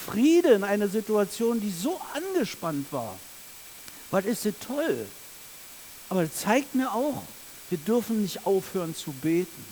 Friede 0.06 0.50
in 0.50 0.64
eine 0.64 0.88
Situation, 0.88 1.60
die 1.60 1.70
so 1.70 2.00
angespannt 2.14 2.86
war? 2.92 3.16
Was 4.10 4.24
ist 4.24 4.46
es 4.46 4.54
toll? 4.66 5.06
Aber 6.08 6.22
das 6.22 6.36
zeigt 6.36 6.74
mir 6.74 6.92
auch, 6.92 7.22
wir 7.70 7.78
dürfen 7.78 8.22
nicht 8.22 8.46
aufhören 8.46 8.94
zu 8.94 9.12
beten. 9.12 9.64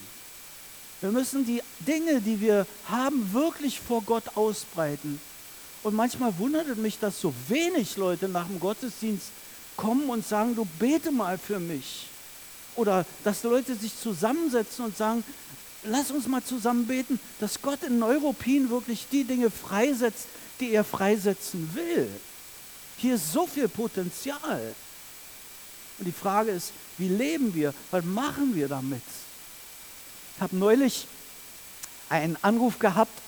Wir 1.00 1.10
müssen 1.10 1.46
die 1.46 1.62
Dinge, 1.80 2.20
die 2.20 2.40
wir 2.40 2.66
haben, 2.88 3.32
wirklich 3.32 3.80
vor 3.80 4.02
Gott 4.02 4.24
ausbreiten. 4.34 5.20
Und 5.86 5.94
manchmal 5.94 6.36
wundert 6.38 6.66
es 6.66 6.76
mich, 6.76 6.98
dass 6.98 7.20
so 7.20 7.32
wenig 7.46 7.96
Leute 7.96 8.28
nach 8.28 8.48
dem 8.48 8.58
Gottesdienst 8.58 9.28
kommen 9.76 10.10
und 10.10 10.26
sagen, 10.26 10.56
du 10.56 10.64
bete 10.80 11.12
mal 11.12 11.38
für 11.38 11.60
mich. 11.60 12.08
Oder 12.74 13.06
dass 13.22 13.44
Leute 13.44 13.76
sich 13.76 13.96
zusammensetzen 13.96 14.86
und 14.86 14.96
sagen, 14.96 15.22
lass 15.84 16.10
uns 16.10 16.26
mal 16.26 16.42
zusammen 16.42 16.88
beten, 16.88 17.20
dass 17.38 17.62
Gott 17.62 17.84
in 17.84 18.00
Neuropin 18.00 18.68
wirklich 18.68 19.06
die 19.12 19.22
Dinge 19.22 19.48
freisetzt, 19.48 20.26
die 20.58 20.72
er 20.72 20.82
freisetzen 20.82 21.70
will. 21.72 22.10
Hier 22.96 23.14
ist 23.14 23.32
so 23.32 23.46
viel 23.46 23.68
Potenzial. 23.68 24.74
Und 26.00 26.04
die 26.04 26.10
Frage 26.10 26.50
ist, 26.50 26.72
wie 26.98 27.10
leben 27.10 27.54
wir? 27.54 27.72
Was 27.92 28.04
machen 28.04 28.56
wir 28.56 28.66
damit? 28.66 29.04
Ich 30.34 30.42
habe 30.42 30.56
neulich 30.56 31.06
einen 32.08 32.36
Anruf 32.42 32.80
gehabt 32.80 33.22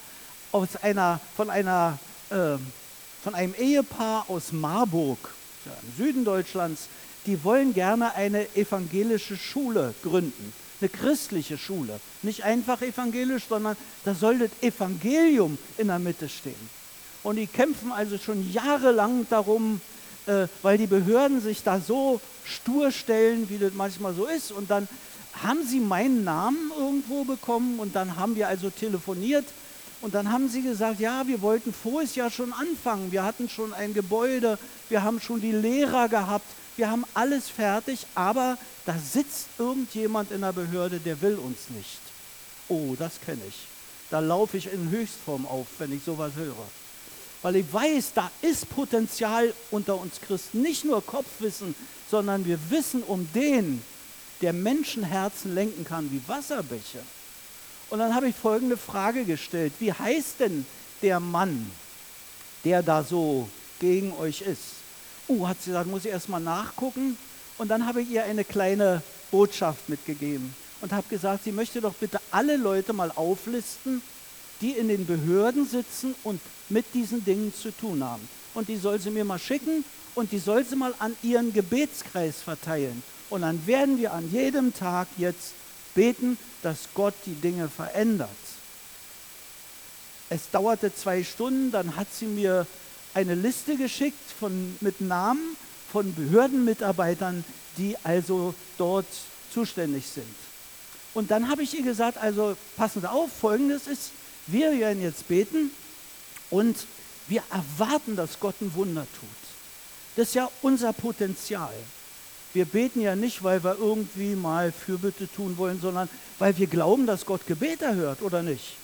aus 0.50 0.74
einer, 0.82 1.20
von, 1.36 1.50
einer, 1.50 2.00
äh, 2.30 2.58
von 3.22 3.34
einem 3.34 3.54
Ehepaar 3.54 4.26
aus 4.28 4.52
Marburg, 4.52 5.18
im 5.66 6.04
Süden 6.04 6.24
Deutschlands. 6.24 6.88
Die 7.26 7.42
wollen 7.44 7.74
gerne 7.74 8.14
eine 8.14 8.54
evangelische 8.56 9.36
Schule 9.36 9.94
gründen, 10.02 10.52
eine 10.80 10.88
christliche 10.88 11.58
Schule. 11.58 12.00
Nicht 12.22 12.44
einfach 12.44 12.80
evangelisch, 12.80 13.44
sondern 13.48 13.76
da 14.04 14.14
soll 14.14 14.38
das 14.38 14.50
Evangelium 14.62 15.58
in 15.76 15.88
der 15.88 15.98
Mitte 15.98 16.28
stehen. 16.28 16.78
Und 17.22 17.36
die 17.36 17.46
kämpfen 17.46 17.92
also 17.92 18.16
schon 18.16 18.50
jahrelang 18.52 19.26
darum, 19.28 19.80
äh, 20.26 20.46
weil 20.62 20.78
die 20.78 20.86
Behörden 20.86 21.40
sich 21.40 21.62
da 21.62 21.80
so 21.80 22.20
stur 22.44 22.92
stellen, 22.92 23.50
wie 23.50 23.58
das 23.58 23.72
manchmal 23.74 24.14
so 24.14 24.26
ist. 24.26 24.52
Und 24.52 24.70
dann 24.70 24.88
haben 25.42 25.66
sie 25.66 25.80
meinen 25.80 26.24
Namen 26.24 26.72
irgendwo 26.78 27.24
bekommen 27.24 27.78
und 27.80 27.94
dann 27.94 28.16
haben 28.16 28.36
wir 28.36 28.48
also 28.48 28.70
telefoniert 28.70 29.44
und 30.00 30.14
dann 30.14 30.30
haben 30.32 30.48
sie 30.48 30.62
gesagt, 30.62 31.00
ja, 31.00 31.26
wir 31.26 31.42
wollten 31.42 31.72
voriges 31.72 32.14
Jahr 32.14 32.30
schon 32.30 32.52
anfangen. 32.52 33.10
Wir 33.10 33.24
hatten 33.24 33.48
schon 33.48 33.72
ein 33.72 33.94
Gebäude, 33.94 34.58
wir 34.88 35.02
haben 35.02 35.20
schon 35.20 35.40
die 35.40 35.52
Lehrer 35.52 36.08
gehabt, 36.08 36.46
wir 36.76 36.90
haben 36.90 37.04
alles 37.14 37.48
fertig, 37.48 38.06
aber 38.14 38.56
da 38.86 38.94
sitzt 38.96 39.48
irgendjemand 39.58 40.30
in 40.30 40.42
der 40.42 40.52
Behörde, 40.52 41.00
der 41.00 41.20
will 41.20 41.36
uns 41.36 41.70
nicht. 41.70 42.00
Oh, 42.68 42.94
das 42.98 43.20
kenne 43.20 43.42
ich. 43.48 43.66
Da 44.10 44.20
laufe 44.20 44.56
ich 44.56 44.72
in 44.72 44.90
Höchstform 44.90 45.46
auf, 45.46 45.66
wenn 45.78 45.92
ich 45.92 46.04
sowas 46.04 46.32
höre 46.36 46.54
weil 47.42 47.56
ich 47.56 47.72
weiß, 47.72 48.12
da 48.14 48.30
ist 48.42 48.68
Potenzial 48.68 49.52
unter 49.70 49.98
uns 50.00 50.20
Christen. 50.20 50.62
Nicht 50.62 50.84
nur 50.84 51.04
Kopfwissen, 51.04 51.74
sondern 52.10 52.44
wir 52.44 52.58
wissen 52.70 53.02
um 53.02 53.28
den, 53.32 53.82
der 54.40 54.52
Menschenherzen 54.52 55.54
lenken 55.54 55.84
kann 55.84 56.10
wie 56.10 56.20
Wasserbäche. 56.26 56.98
Und 57.90 57.98
dann 57.98 58.14
habe 58.14 58.28
ich 58.28 58.36
folgende 58.36 58.76
Frage 58.76 59.24
gestellt. 59.24 59.72
Wie 59.78 59.92
heißt 59.92 60.40
denn 60.40 60.66
der 61.02 61.20
Mann, 61.20 61.70
der 62.64 62.82
da 62.82 63.02
so 63.02 63.48
gegen 63.80 64.12
euch 64.14 64.42
ist? 64.42 64.74
Oh, 65.26 65.46
hat 65.46 65.62
sie 65.62 65.70
gesagt, 65.70 65.88
muss 65.88 66.04
ich 66.04 66.10
erst 66.10 66.28
mal 66.28 66.40
nachgucken. 66.40 67.16
Und 67.56 67.68
dann 67.68 67.86
habe 67.86 68.02
ich 68.02 68.10
ihr 68.10 68.24
eine 68.24 68.44
kleine 68.44 69.02
Botschaft 69.30 69.88
mitgegeben 69.88 70.54
und 70.80 70.92
habe 70.92 71.08
gesagt, 71.08 71.44
sie 71.44 71.52
möchte 71.52 71.80
doch 71.80 71.94
bitte 71.94 72.20
alle 72.30 72.56
Leute 72.56 72.92
mal 72.92 73.10
auflisten, 73.14 74.02
die 74.60 74.72
in 74.72 74.88
den 74.88 75.06
Behörden 75.06 75.66
sitzen 75.66 76.14
und 76.24 76.40
mit 76.68 76.86
diesen 76.94 77.24
Dingen 77.24 77.52
zu 77.54 77.70
tun 77.70 78.02
haben. 78.04 78.28
Und 78.54 78.68
die 78.68 78.76
soll 78.76 79.00
sie 79.00 79.10
mir 79.10 79.24
mal 79.24 79.38
schicken 79.38 79.84
und 80.14 80.32
die 80.32 80.38
soll 80.38 80.64
sie 80.64 80.76
mal 80.76 80.94
an 80.98 81.16
ihren 81.22 81.52
Gebetskreis 81.52 82.42
verteilen. 82.42 83.02
Und 83.30 83.42
dann 83.42 83.66
werden 83.66 83.98
wir 83.98 84.12
an 84.12 84.30
jedem 84.32 84.74
Tag 84.74 85.08
jetzt 85.16 85.52
beten, 85.94 86.38
dass 86.62 86.88
Gott 86.94 87.14
die 87.26 87.34
Dinge 87.34 87.68
verändert. 87.68 88.28
Es 90.30 90.50
dauerte 90.50 90.94
zwei 90.94 91.24
Stunden, 91.24 91.70
dann 91.70 91.96
hat 91.96 92.08
sie 92.12 92.26
mir 92.26 92.66
eine 93.14 93.34
Liste 93.34 93.76
geschickt 93.76 94.30
von, 94.38 94.76
mit 94.80 95.00
Namen 95.00 95.56
von 95.90 96.14
Behördenmitarbeitern, 96.14 97.44
die 97.78 97.96
also 98.04 98.54
dort 98.76 99.06
zuständig 99.52 100.06
sind. 100.06 100.26
Und 101.14 101.30
dann 101.30 101.48
habe 101.48 101.62
ich 101.62 101.74
ihr 101.74 101.82
gesagt, 101.82 102.18
also 102.18 102.56
passen 102.76 103.00
Sie 103.00 103.10
auf, 103.10 103.30
folgendes 103.32 103.86
ist, 103.86 104.10
wir 104.46 104.78
werden 104.78 105.02
jetzt 105.02 105.26
beten 105.28 105.70
und 106.50 106.76
wir 107.28 107.42
erwarten, 107.50 108.16
dass 108.16 108.38
Gott 108.40 108.54
ein 108.60 108.74
Wunder 108.74 109.06
tut. 109.18 109.28
Das 110.16 110.28
ist 110.28 110.34
ja 110.34 110.50
unser 110.62 110.92
Potenzial. 110.92 111.72
Wir 112.54 112.64
beten 112.64 113.00
ja 113.00 113.14
nicht, 113.14 113.44
weil 113.44 113.62
wir 113.62 113.76
irgendwie 113.78 114.34
mal 114.34 114.72
Fürbitte 114.72 115.30
tun 115.30 115.58
wollen, 115.58 115.80
sondern 115.80 116.08
weil 116.38 116.56
wir 116.56 116.66
glauben, 116.66 117.06
dass 117.06 117.26
Gott 117.26 117.46
Gebet 117.46 117.82
erhört, 117.82 118.22
oder 118.22 118.42
nicht? 118.42 118.76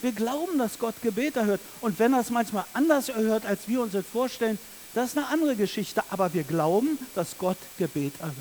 Wir 0.00 0.12
glauben, 0.12 0.58
dass 0.58 0.78
Gott 0.78 0.94
Gebet 1.02 1.36
erhört. 1.36 1.60
Und 1.80 1.98
wenn 1.98 2.12
er 2.12 2.20
es 2.20 2.30
manchmal 2.30 2.64
anders 2.72 3.08
erhört, 3.08 3.44
als 3.44 3.66
wir 3.66 3.82
uns 3.82 3.92
das 3.92 4.06
vorstellen, 4.06 4.58
das 4.94 5.10
ist 5.10 5.18
eine 5.18 5.28
andere 5.28 5.56
Geschichte. 5.56 6.02
Aber 6.10 6.32
wir 6.34 6.44
glauben, 6.44 6.98
dass 7.14 7.36
Gott 7.36 7.58
Gebet 7.78 8.14
erhört. 8.20 8.34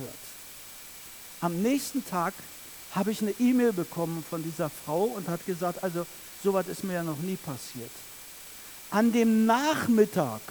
Am 1.42 1.62
nächsten 1.62 2.06
Tag 2.06 2.34
habe 2.92 3.12
ich 3.12 3.22
eine 3.22 3.34
E-Mail 3.40 3.74
bekommen 3.74 4.24
von 4.28 4.44
dieser 4.44 4.70
Frau 4.70 5.04
und 5.04 5.28
hat 5.28 5.46
gesagt, 5.46 5.84
also 5.84 6.06
so 6.44 6.54
was 6.54 6.68
ist 6.68 6.84
mir 6.84 6.94
ja 6.94 7.04
noch 7.04 7.18
nie 7.18 7.36
passiert. 7.36 7.92
An 8.90 9.12
dem 9.12 9.46
Nachmittag, 9.46 10.42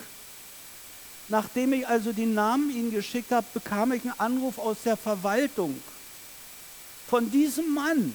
nachdem 1.29 1.73
ich 1.73 1.87
also 1.87 2.13
die 2.13 2.27
Namen 2.27 2.71
Ihnen 2.71 2.91
geschickt 2.91 3.33
habe, 3.33 3.47
bekam 3.53 3.93
ich 3.93 4.03
einen 4.03 4.19
Anruf 4.19 4.59
aus 4.59 4.79
der 4.85 4.97
Verwaltung 4.97 5.81
von 7.09 7.31
diesem 7.31 7.73
Mann. 7.73 8.13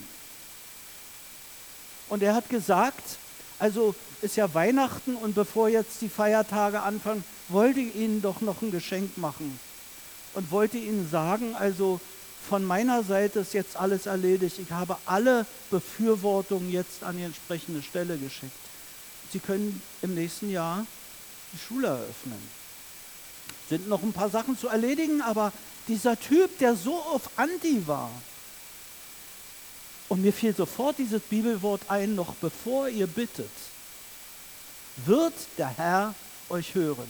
Und 2.09 2.23
er 2.23 2.35
hat 2.35 2.49
gesagt, 2.49 3.17
also 3.59 3.95
ist 4.21 4.35
ja 4.35 4.53
Weihnachten 4.53 5.15
und 5.15 5.33
bevor 5.33 5.69
jetzt 5.69 6.01
die 6.01 6.09
Feiertage 6.09 6.81
anfangen, 6.81 7.23
wollte 7.47 7.79
ich 7.79 7.95
Ihnen 7.95 8.21
doch 8.21 8.41
noch 8.41 8.61
ein 8.61 8.71
Geschenk 8.71 9.17
machen 9.17 9.59
und 10.33 10.51
wollte 10.51 10.77
Ihnen 10.77 11.09
sagen, 11.09 11.55
also 11.55 11.99
von 12.47 12.63
meiner 12.65 13.03
Seite 13.03 13.39
ist 13.39 13.53
jetzt 13.53 13.77
alles 13.77 14.07
erledigt. 14.07 14.59
Ich 14.59 14.71
habe 14.71 14.97
alle 15.05 15.45
Befürwortungen 15.69 16.71
jetzt 16.71 17.03
an 17.03 17.17
die 17.17 17.23
entsprechende 17.23 17.81
Stelle 17.81 18.17
geschickt. 18.17 18.51
Sie 19.31 19.39
können 19.39 19.81
im 20.01 20.15
nächsten 20.15 20.51
Jahr 20.51 20.85
die 21.53 21.59
Schule 21.59 21.87
eröffnen. 21.87 22.60
Sind 23.71 23.89
noch 23.89 24.03
ein 24.03 24.13
paar 24.13 24.29
Sachen 24.29 24.55
zu 24.55 24.67
erledigen, 24.67 25.23
aber 25.23 25.51
dieser 25.87 26.19
Typ, 26.19 26.59
der 26.59 26.75
so 26.75 26.93
auf 26.93 27.31
Anti 27.37 27.87
war, 27.87 28.11
und 30.09 30.21
mir 30.21 30.33
fiel 30.33 30.53
sofort 30.53 30.99
dieses 30.99 31.21
Bibelwort 31.21 31.81
ein, 31.87 32.13
noch 32.13 32.35
bevor 32.35 32.87
ihr 32.87 33.07
bittet, 33.07 33.49
wird 35.05 35.33
der 35.57 35.69
Herr 35.69 36.13
euch 36.49 36.75
hören. 36.75 37.07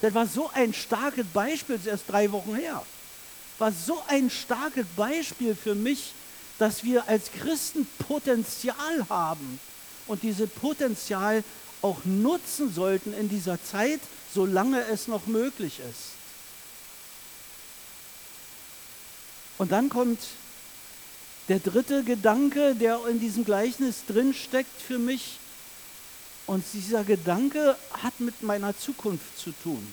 Das 0.00 0.12
war 0.14 0.26
so 0.26 0.50
ein 0.52 0.74
starkes 0.74 1.26
Beispiel, 1.32 1.76
das 1.76 1.84
ist 1.84 1.92
erst 1.92 2.10
drei 2.10 2.32
Wochen 2.32 2.56
her 2.56 2.82
war 3.62 3.70
so 3.70 4.02
ein 4.08 4.28
starkes 4.28 4.86
Beispiel 4.96 5.54
für 5.54 5.76
mich, 5.76 6.14
dass 6.58 6.82
wir 6.82 7.08
als 7.08 7.30
Christen 7.30 7.86
Potenzial 8.08 9.06
haben 9.08 9.60
und 10.08 10.24
dieses 10.24 10.50
Potenzial 10.50 11.44
auch 11.80 11.98
nutzen 12.04 12.74
sollten 12.74 13.14
in 13.14 13.28
dieser 13.28 13.62
Zeit, 13.62 14.00
solange 14.34 14.84
es 14.86 15.08
noch 15.08 15.26
möglich 15.26 15.80
ist. 15.80 16.12
Und 19.58 19.72
dann 19.72 19.88
kommt 19.88 20.18
der 21.48 21.58
dritte 21.58 22.04
Gedanke, 22.04 22.74
der 22.74 23.00
in 23.08 23.20
diesem 23.20 23.44
Gleichnis 23.44 24.04
drinsteckt 24.06 24.80
für 24.80 24.98
mich. 24.98 25.38
Und 26.46 26.64
dieser 26.72 27.04
Gedanke 27.04 27.76
hat 28.02 28.18
mit 28.20 28.42
meiner 28.42 28.76
Zukunft 28.76 29.38
zu 29.38 29.52
tun. 29.62 29.86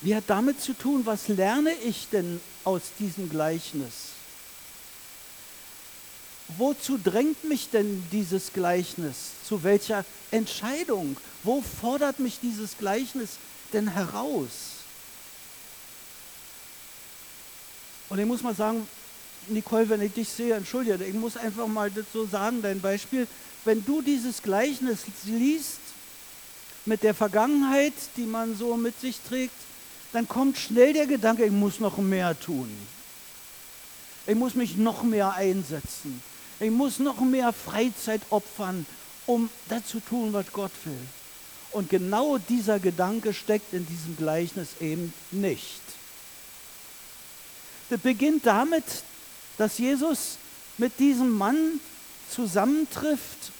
Wie 0.00 0.14
hat 0.14 0.24
damit 0.28 0.60
zu 0.60 0.74
tun, 0.74 1.04
was 1.04 1.28
lerne 1.28 1.72
ich 1.72 2.08
denn 2.10 2.40
aus 2.64 2.82
diesem 2.98 3.28
Gleichnis? 3.28 4.15
Wozu 6.58 6.98
drängt 7.02 7.44
mich 7.44 7.70
denn 7.70 8.04
dieses 8.12 8.52
Gleichnis? 8.52 9.32
Zu 9.46 9.62
welcher 9.62 10.04
Entscheidung? 10.30 11.16
Wo 11.42 11.62
fordert 11.62 12.18
mich 12.18 12.38
dieses 12.40 12.78
Gleichnis 12.78 13.30
denn 13.72 13.88
heraus? 13.88 14.50
Und 18.08 18.18
ich 18.18 18.26
muss 18.26 18.42
mal 18.42 18.54
sagen, 18.54 18.86
Nicole, 19.48 19.88
wenn 19.88 20.02
ich 20.02 20.12
dich 20.12 20.28
sehe, 20.28 20.54
entschuldige, 20.54 21.04
ich 21.04 21.14
muss 21.14 21.36
einfach 21.36 21.66
mal 21.66 21.90
das 21.90 22.06
so 22.12 22.26
sagen, 22.26 22.62
dein 22.62 22.80
Beispiel, 22.80 23.26
wenn 23.64 23.84
du 23.84 24.00
dieses 24.00 24.42
Gleichnis 24.42 25.00
liest 25.24 25.80
mit 26.84 27.02
der 27.02 27.14
Vergangenheit, 27.14 27.94
die 28.16 28.26
man 28.26 28.56
so 28.56 28.76
mit 28.76 29.00
sich 29.00 29.18
trägt, 29.28 29.54
dann 30.12 30.28
kommt 30.28 30.56
schnell 30.56 30.92
der 30.92 31.06
Gedanke, 31.06 31.44
ich 31.44 31.52
muss 31.52 31.80
noch 31.80 31.98
mehr 31.98 32.38
tun. 32.38 32.70
Ich 34.26 34.34
muss 34.34 34.54
mich 34.54 34.76
noch 34.76 35.02
mehr 35.02 35.34
einsetzen. 35.34 36.22
Ich 36.58 36.70
muss 36.70 36.98
noch 36.98 37.20
mehr 37.20 37.52
Freizeit 37.52 38.22
opfern, 38.30 38.86
um 39.26 39.50
das 39.68 39.86
zu 39.86 40.00
tun, 40.00 40.32
was 40.32 40.50
Gott 40.52 40.72
will. 40.84 40.98
Und 41.72 41.90
genau 41.90 42.38
dieser 42.38 42.78
Gedanke 42.78 43.34
steckt 43.34 43.74
in 43.74 43.86
diesem 43.86 44.16
Gleichnis 44.16 44.68
eben 44.80 45.12
nicht. 45.30 45.82
Das 47.90 48.00
beginnt 48.00 48.46
damit, 48.46 48.84
dass 49.58 49.78
Jesus 49.78 50.38
mit 50.78 50.98
diesem 50.98 51.30
Mann 51.30 51.80
zusammentrifft 52.30 53.52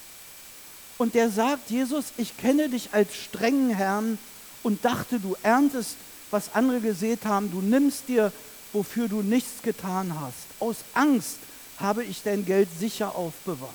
und 0.99 1.15
der 1.15 1.31
sagt, 1.31 1.71
Jesus, 1.71 2.07
ich 2.17 2.37
kenne 2.37 2.69
dich 2.69 2.91
als 2.93 3.15
strengen 3.15 3.71
Herrn 3.71 4.19
und 4.63 4.85
dachte, 4.85 5.21
du 5.21 5.37
erntest, 5.43 5.97
was 6.31 6.55
andere 6.55 6.81
gesät 6.81 7.25
haben, 7.25 7.51
du 7.51 7.61
nimmst 7.61 8.09
dir, 8.09 8.33
wofür 8.73 9.09
du 9.09 9.23
nichts 9.23 9.63
getan 9.63 10.19
hast. 10.19 10.35
Aus 10.59 10.77
Angst 10.95 11.39
habe 11.79 12.05
ich 12.05 12.23
dein 12.23 12.45
Geld 12.45 12.69
sicher 12.79 13.15
aufbewahrt. 13.15 13.71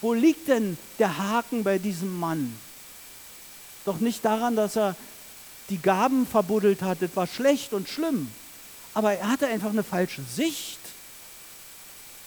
Wo 0.00 0.12
liegt 0.14 0.48
denn 0.48 0.78
der 0.98 1.18
Haken 1.18 1.64
bei 1.64 1.78
diesem 1.78 2.18
Mann? 2.18 2.56
Doch 3.84 3.98
nicht 4.00 4.24
daran, 4.24 4.56
dass 4.56 4.76
er 4.76 4.96
die 5.70 5.78
Gaben 5.78 6.26
verbuddelt 6.26 6.82
hat, 6.82 7.02
das 7.02 7.14
war 7.14 7.26
schlecht 7.26 7.72
und 7.72 7.88
schlimm, 7.88 8.30
aber 8.94 9.14
er 9.14 9.28
hatte 9.28 9.46
einfach 9.46 9.70
eine 9.70 9.84
falsche 9.84 10.22
Sicht. 10.22 10.78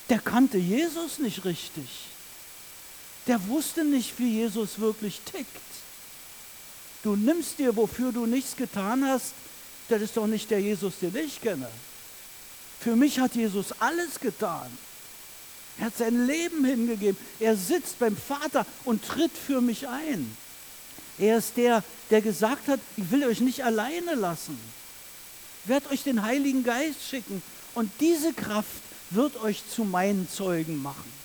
Der 0.09 0.19
kannte 0.19 0.57
Jesus 0.57 1.19
nicht 1.19 1.45
richtig. 1.45 1.87
Der 3.27 3.47
wusste 3.47 3.83
nicht, 3.83 4.19
wie 4.19 4.39
Jesus 4.39 4.79
wirklich 4.79 5.21
tickt. 5.21 5.47
Du 7.03 7.15
nimmst 7.15 7.59
dir, 7.59 7.75
wofür 7.75 8.11
du 8.11 8.25
nichts 8.25 8.55
getan 8.55 9.05
hast, 9.05 9.33
das 9.89 10.01
ist 10.01 10.17
doch 10.17 10.27
nicht 10.27 10.49
der 10.51 10.61
Jesus, 10.61 10.93
den 11.01 11.15
ich 11.15 11.41
kenne. 11.41 11.67
Für 12.81 12.95
mich 12.95 13.19
hat 13.19 13.35
Jesus 13.35 13.73
alles 13.79 14.19
getan. 14.19 14.69
Er 15.77 15.85
hat 15.85 15.97
sein 15.97 16.25
Leben 16.27 16.65
hingegeben. 16.65 17.17
Er 17.39 17.55
sitzt 17.55 17.99
beim 17.99 18.17
Vater 18.17 18.65
und 18.85 19.05
tritt 19.05 19.31
für 19.31 19.61
mich 19.61 19.87
ein. 19.87 20.35
Er 21.19 21.37
ist 21.37 21.57
der, 21.57 21.83
der 22.09 22.21
gesagt 22.21 22.67
hat, 22.67 22.79
ich 22.97 23.11
will 23.11 23.23
euch 23.25 23.39
nicht 23.39 23.63
alleine 23.63 24.15
lassen. 24.15 24.57
Ich 25.63 25.69
werde 25.69 25.91
euch 25.91 26.03
den 26.03 26.23
Heiligen 26.23 26.63
Geist 26.63 27.03
schicken 27.07 27.43
und 27.75 27.91
diese 27.99 28.33
Kraft 28.33 28.67
wird 29.11 29.41
euch 29.43 29.61
zu 29.69 29.83
meinen 29.83 30.27
Zeugen 30.27 30.81
machen. 30.81 31.20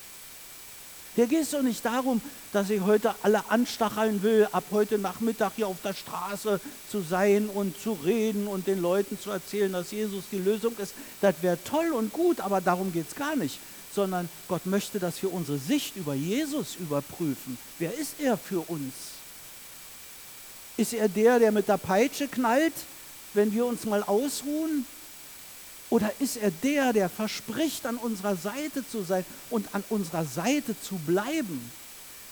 Hier 1.17 1.25
geht 1.25 1.41
es 1.41 1.49
doch 1.49 1.63
nicht 1.63 1.83
darum, 1.83 2.21
dass 2.53 2.69
ich 2.69 2.79
heute 2.79 3.15
alle 3.23 3.49
anstacheln 3.49 4.21
will, 4.21 4.47
ab 4.51 4.65
heute 4.69 4.99
Nachmittag 4.99 5.53
hier 5.55 5.67
auf 5.67 5.81
der 5.83 5.95
Straße 5.95 6.61
zu 6.91 7.01
sein 7.01 7.49
und 7.49 7.75
zu 7.81 7.93
reden 7.93 8.45
und 8.45 8.67
den 8.67 8.79
Leuten 8.79 9.19
zu 9.19 9.31
erzählen, 9.31 9.73
dass 9.73 9.89
Jesus 9.89 10.25
die 10.31 10.37
Lösung 10.37 10.77
ist. 10.77 10.93
Das 11.19 11.33
wäre 11.41 11.57
toll 11.63 11.91
und 11.91 12.13
gut, 12.13 12.39
aber 12.39 12.61
darum 12.61 12.93
geht 12.93 13.07
es 13.07 13.15
gar 13.15 13.35
nicht. 13.35 13.57
Sondern 13.95 14.29
Gott 14.47 14.67
möchte, 14.67 14.99
dass 14.99 15.19
wir 15.23 15.33
unsere 15.33 15.57
Sicht 15.57 15.95
über 15.95 16.13
Jesus 16.13 16.75
überprüfen. 16.75 17.57
Wer 17.79 17.97
ist 17.97 18.19
er 18.19 18.37
für 18.37 18.59
uns? 18.69 18.93
Ist 20.77 20.93
er 20.93 21.09
der, 21.09 21.39
der 21.39 21.51
mit 21.51 21.67
der 21.67 21.79
Peitsche 21.79 22.27
knallt, 22.27 22.75
wenn 23.33 23.51
wir 23.51 23.65
uns 23.65 23.85
mal 23.85 24.03
ausruhen? 24.03 24.85
Oder 25.89 26.11
ist 26.19 26.37
er 26.37 26.51
der, 26.51 26.91
der 26.93 27.09
verspricht, 27.09 27.85
an 27.85 27.97
unserer 27.97 28.35
Seite 28.35 28.87
zu 28.87 29.03
sein 29.03 29.25
und 29.49 29.73
an 29.73 29.83
unserer 29.89 30.25
Seite 30.25 30.75
zu 30.81 30.95
bleiben, 30.95 31.71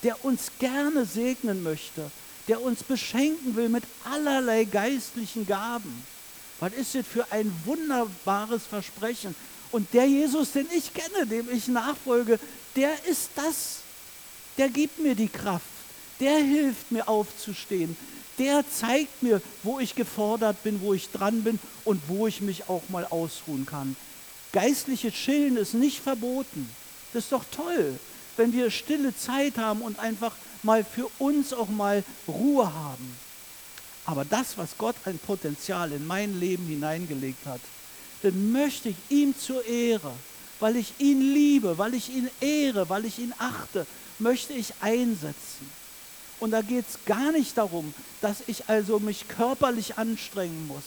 der 0.03 0.23
uns 0.25 0.51
gerne 0.59 1.05
segnen 1.05 1.63
möchte, 1.63 2.11
der 2.47 2.61
uns 2.61 2.83
beschenken 2.83 3.55
will 3.55 3.69
mit 3.69 3.83
allerlei 4.03 4.65
geistlichen 4.65 5.47
Gaben? 5.47 6.03
Was 6.59 6.73
ist 6.73 6.95
das 6.95 7.07
für 7.07 7.31
ein 7.31 7.51
wunderbares 7.65 8.63
Versprechen? 8.65 9.35
Und 9.71 9.93
der 9.93 10.05
Jesus, 10.05 10.51
den 10.51 10.67
ich 10.75 10.93
kenne, 10.93 11.25
dem 11.25 11.49
ich 11.51 11.67
nachfolge, 11.67 12.39
der 12.75 12.93
ist 13.05 13.29
das. 13.35 13.79
Der 14.57 14.69
gibt 14.69 14.99
mir 14.99 15.15
die 15.15 15.27
Kraft. 15.27 15.65
Der 16.19 16.37
hilft 16.37 16.91
mir 16.91 17.07
aufzustehen 17.07 17.97
der 18.37 18.63
zeigt 18.69 19.23
mir, 19.23 19.41
wo 19.63 19.79
ich 19.79 19.95
gefordert 19.95 20.61
bin, 20.63 20.81
wo 20.81 20.93
ich 20.93 21.09
dran 21.09 21.43
bin 21.43 21.59
und 21.83 22.01
wo 22.07 22.27
ich 22.27 22.41
mich 22.41 22.69
auch 22.69 22.83
mal 22.89 23.05
ausruhen 23.05 23.65
kann. 23.65 23.95
Geistliche 24.51 25.11
Chillen 25.11 25.57
ist 25.57 25.73
nicht 25.73 25.99
verboten. 25.99 26.69
Das 27.13 27.25
ist 27.25 27.31
doch 27.31 27.45
toll, 27.51 27.99
wenn 28.37 28.53
wir 28.53 28.71
stille 28.71 29.15
Zeit 29.15 29.57
haben 29.57 29.81
und 29.81 29.99
einfach 29.99 30.33
mal 30.63 30.83
für 30.83 31.09
uns 31.19 31.53
auch 31.53 31.69
mal 31.69 32.03
Ruhe 32.27 32.73
haben. 32.73 33.17
Aber 34.05 34.23
das, 34.23 34.57
was 34.57 34.77
Gott 34.77 34.95
ein 35.05 35.17
Potenzial 35.17 35.91
in 35.91 36.05
mein 36.05 36.39
Leben 36.39 36.67
hineingelegt 36.67 37.45
hat, 37.45 37.61
dann 38.21 38.51
möchte 38.51 38.89
ich 38.89 38.95
ihm 39.09 39.37
zur 39.37 39.65
Ehre, 39.65 40.11
weil 40.59 40.75
ich 40.75 40.93
ihn 40.99 41.21
liebe, 41.21 41.77
weil 41.77 41.93
ich 41.93 42.09
ihn 42.09 42.29
ehre, 42.39 42.87
weil 42.89 43.05
ich 43.05 43.19
ihn 43.19 43.33
achte, 43.37 43.85
möchte 44.19 44.53
ich 44.53 44.73
einsetzen. 44.81 45.69
Und 46.39 46.51
da 46.51 46.61
geht 46.61 46.85
es 46.87 46.99
gar 47.05 47.31
nicht 47.31 47.57
darum, 47.57 47.93
dass 48.21 48.37
ich 48.47 48.67
also 48.67 48.99
mich 48.99 49.27
körperlich 49.27 49.97
anstrengen 49.97 50.67
muss, 50.67 50.83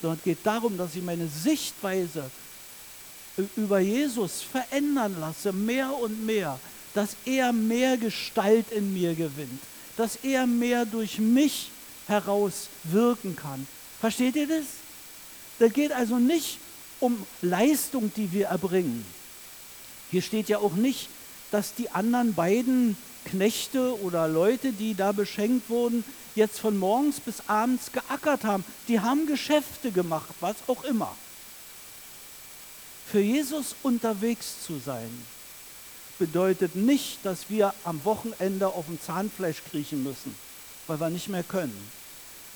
sondern 0.00 0.18
es 0.18 0.24
geht 0.24 0.38
darum, 0.44 0.78
dass 0.78 0.94
ich 0.94 1.02
meine 1.02 1.28
Sichtweise 1.28 2.30
über 3.56 3.80
Jesus 3.80 4.42
verändern 4.42 5.16
lasse, 5.20 5.52
mehr 5.52 5.92
und 5.92 6.24
mehr, 6.24 6.58
dass 6.94 7.16
er 7.24 7.52
mehr 7.52 7.96
Gestalt 7.96 8.70
in 8.72 8.92
mir 8.92 9.14
gewinnt, 9.14 9.60
dass 9.96 10.16
er 10.22 10.46
mehr 10.46 10.84
durch 10.84 11.18
mich 11.18 11.70
heraus 12.06 12.68
wirken 12.84 13.36
kann. 13.36 13.66
Versteht 14.00 14.36
ihr 14.36 14.48
das? 14.48 14.64
Das 15.58 15.72
geht 15.72 15.92
also 15.92 16.18
nicht 16.18 16.58
um 17.00 17.26
Leistung, 17.42 18.12
die 18.16 18.32
wir 18.32 18.46
erbringen. 18.48 19.04
Hier 20.10 20.22
steht 20.22 20.48
ja 20.48 20.58
auch 20.58 20.74
nicht, 20.74 21.08
dass 21.50 21.74
die 21.74 21.90
anderen 21.90 22.34
beiden 22.34 22.96
Knechte 23.30 24.00
oder 24.02 24.26
Leute, 24.26 24.72
die 24.72 24.94
da 24.94 25.12
beschenkt 25.12 25.70
wurden, 25.70 26.04
jetzt 26.34 26.58
von 26.58 26.76
morgens 26.76 27.20
bis 27.20 27.48
abends 27.48 27.92
geackert 27.92 28.44
haben. 28.44 28.64
Die 28.88 29.00
haben 29.00 29.26
Geschäfte 29.26 29.92
gemacht, 29.92 30.34
was 30.40 30.56
auch 30.66 30.82
immer. 30.84 31.14
Für 33.06 33.20
Jesus 33.20 33.74
unterwegs 33.82 34.64
zu 34.66 34.80
sein, 34.84 35.10
bedeutet 36.18 36.74
nicht, 36.74 37.18
dass 37.24 37.48
wir 37.48 37.72
am 37.84 38.04
Wochenende 38.04 38.68
auf 38.68 38.86
dem 38.86 39.00
Zahnfleisch 39.00 39.62
kriechen 39.70 40.02
müssen, 40.02 40.34
weil 40.86 41.00
wir 41.00 41.10
nicht 41.10 41.28
mehr 41.28 41.42
können. 41.42 41.76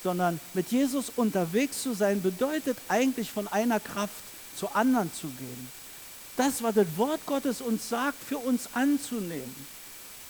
Sondern 0.03 0.39
mit 0.53 0.71
Jesus 0.71 1.11
unterwegs 1.15 1.81
zu 1.81 1.93
sein, 1.93 2.21
bedeutet 2.21 2.77
eigentlich 2.89 3.31
von 3.31 3.47
einer 3.47 3.79
Kraft 3.79 4.23
zur 4.55 4.75
anderen 4.75 5.11
zu 5.13 5.27
gehen. 5.27 5.67
Das, 6.37 6.61
was 6.61 6.75
das 6.75 6.87
Wort 6.97 7.25
Gottes 7.25 7.61
uns 7.61 7.89
sagt, 7.89 8.21
für 8.23 8.37
uns 8.37 8.69
anzunehmen 8.73 9.74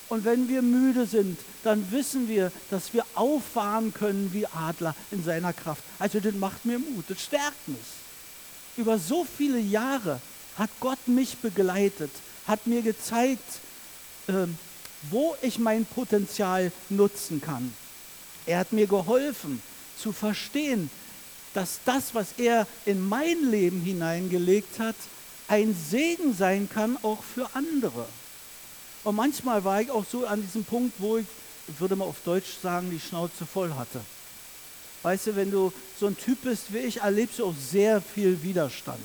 und 0.09 0.23
wenn 0.23 0.47
wir 0.47 0.61
müde 0.61 1.05
sind, 1.05 1.39
dann 1.63 1.91
wissen 1.91 2.27
wir, 2.27 2.51
dass 2.69 2.93
wir 2.93 3.05
auffahren 3.15 3.93
können 3.93 4.31
wie 4.33 4.45
Adler 4.45 4.95
in 5.11 5.23
seiner 5.23 5.53
Kraft. 5.53 5.83
Also 5.97 6.19
das 6.19 6.35
macht 6.35 6.65
mir 6.65 6.77
Mut, 6.77 7.05
das 7.07 7.21
stärkt 7.21 7.67
mich. 7.67 7.77
Über 8.77 8.99
so 8.99 9.25
viele 9.25 9.59
Jahre 9.59 10.19
hat 10.57 10.69
Gott 10.79 11.07
mich 11.07 11.37
begleitet, 11.37 12.11
hat 12.47 12.67
mir 12.67 12.81
gezeigt, 12.81 13.59
äh, 14.27 14.47
wo 15.09 15.35
ich 15.41 15.59
mein 15.59 15.85
Potenzial 15.85 16.71
nutzen 16.89 17.41
kann. 17.41 17.73
Er 18.45 18.59
hat 18.59 18.71
mir 18.73 18.87
geholfen 18.87 19.61
zu 19.97 20.11
verstehen, 20.11 20.89
dass 21.53 21.79
das, 21.85 22.13
was 22.13 22.33
er 22.37 22.67
in 22.85 23.07
mein 23.07 23.49
Leben 23.49 23.81
hineingelegt 23.81 24.79
hat, 24.79 24.95
ein 25.47 25.75
Segen 25.89 26.33
sein 26.33 26.69
kann 26.71 26.97
auch 27.01 27.23
für 27.23 27.49
andere. 27.53 28.05
Und 29.05 29.15
manchmal 29.15 29.63
war 29.63 29.81
ich 29.81 29.91
auch 29.91 30.03
so 30.03 30.25
an 30.25 30.41
diesem 30.41 30.65
Punkt, 30.65 30.95
wo 30.97 31.17
ich, 31.17 31.27
ich 31.67 31.79
würde 31.79 31.95
mal 31.95 32.05
auf 32.05 32.17
Deutsch 32.25 32.57
sagen, 32.61 32.89
die 32.89 32.99
Schnauze 32.99 33.45
voll 33.45 33.71
hatte. 33.75 34.01
Weißt 35.03 35.27
du, 35.27 35.35
wenn 35.35 35.51
du 35.51 35.71
so 35.99 36.07
ein 36.07 36.17
Typ 36.17 36.41
bist 36.41 36.73
wie 36.73 36.79
ich, 36.79 37.01
erlebst 37.01 37.37
du 37.37 37.45
auch 37.45 37.53
sehr 37.55 38.01
viel 38.01 38.41
Widerstand. 38.41 38.99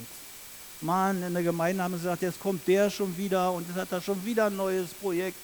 Mann, 0.80 1.22
in 1.22 1.34
der 1.34 1.42
Gemeinde 1.42 1.82
haben 1.82 1.92
sie 1.92 2.00
gesagt, 2.00 2.22
jetzt 2.22 2.40
kommt 2.40 2.66
der 2.66 2.88
schon 2.88 3.14
wieder 3.18 3.52
und 3.52 3.68
jetzt 3.68 3.76
hat 3.76 3.92
er 3.92 4.00
schon 4.00 4.24
wieder 4.24 4.46
ein 4.46 4.56
neues 4.56 4.94
Projekt. 4.94 5.36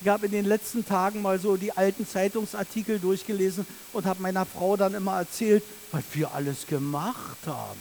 Ich 0.00 0.06
habe 0.06 0.26
in 0.26 0.32
den 0.32 0.44
letzten 0.44 0.86
Tagen 0.86 1.20
mal 1.20 1.40
so 1.40 1.56
die 1.56 1.76
alten 1.76 2.06
Zeitungsartikel 2.06 3.00
durchgelesen 3.00 3.66
und 3.92 4.06
habe 4.06 4.22
meiner 4.22 4.46
Frau 4.46 4.76
dann 4.76 4.94
immer 4.94 5.18
erzählt, 5.18 5.64
was 5.90 6.04
wir 6.12 6.32
alles 6.32 6.64
gemacht 6.68 7.38
haben. 7.44 7.80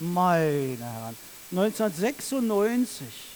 Meine 0.00 0.76
Herren, 0.80 1.16
1996 1.52 3.29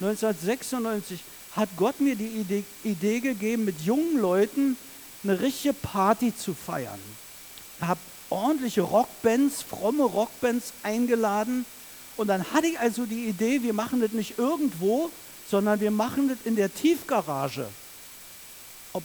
1996 0.00 1.20
hat 1.56 1.68
Gott 1.76 2.00
mir 2.00 2.14
die 2.14 2.26
Idee, 2.26 2.64
Idee 2.84 3.20
gegeben, 3.20 3.64
mit 3.64 3.80
jungen 3.80 4.20
Leuten 4.20 4.76
eine 5.24 5.40
richtige 5.40 5.74
Party 5.74 6.34
zu 6.36 6.54
feiern. 6.54 7.00
Ich 7.80 7.86
habe 7.86 8.00
ordentliche 8.30 8.82
Rockbands, 8.82 9.62
fromme 9.62 10.04
Rockbands 10.04 10.72
eingeladen. 10.82 11.64
Und 12.16 12.28
dann 12.28 12.44
hatte 12.52 12.68
ich 12.68 12.78
also 12.78 13.06
die 13.06 13.26
Idee, 13.26 13.62
wir 13.62 13.72
machen 13.72 14.00
das 14.00 14.12
nicht 14.12 14.38
irgendwo, 14.38 15.10
sondern 15.50 15.80
wir 15.80 15.90
machen 15.90 16.28
das 16.28 16.38
in 16.44 16.56
der 16.56 16.72
Tiefgarage 16.72 17.66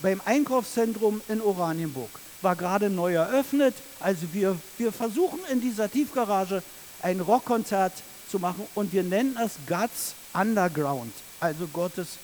beim 0.02 0.22
Einkaufszentrum 0.26 1.22
in 1.28 1.42
Oranienburg. 1.42 2.10
War 2.42 2.56
gerade 2.56 2.90
neu 2.90 3.14
eröffnet. 3.14 3.76
Also 4.00 4.28
wir, 4.34 4.58
wir 4.78 4.92
versuchen 4.92 5.40
in 5.52 5.62
dieser 5.62 5.90
Tiefgarage 5.90 6.64
ein 7.02 7.20
Rockkonzert 7.20 7.94
zu 8.30 8.40
machen 8.40 8.66
und 8.76 8.94
wir 8.94 9.04
nennen 9.04 9.38
es 9.44 9.54
God's 9.68 10.16
Underground, 10.34 11.14
also 11.40 11.68
Gottes 11.68 12.18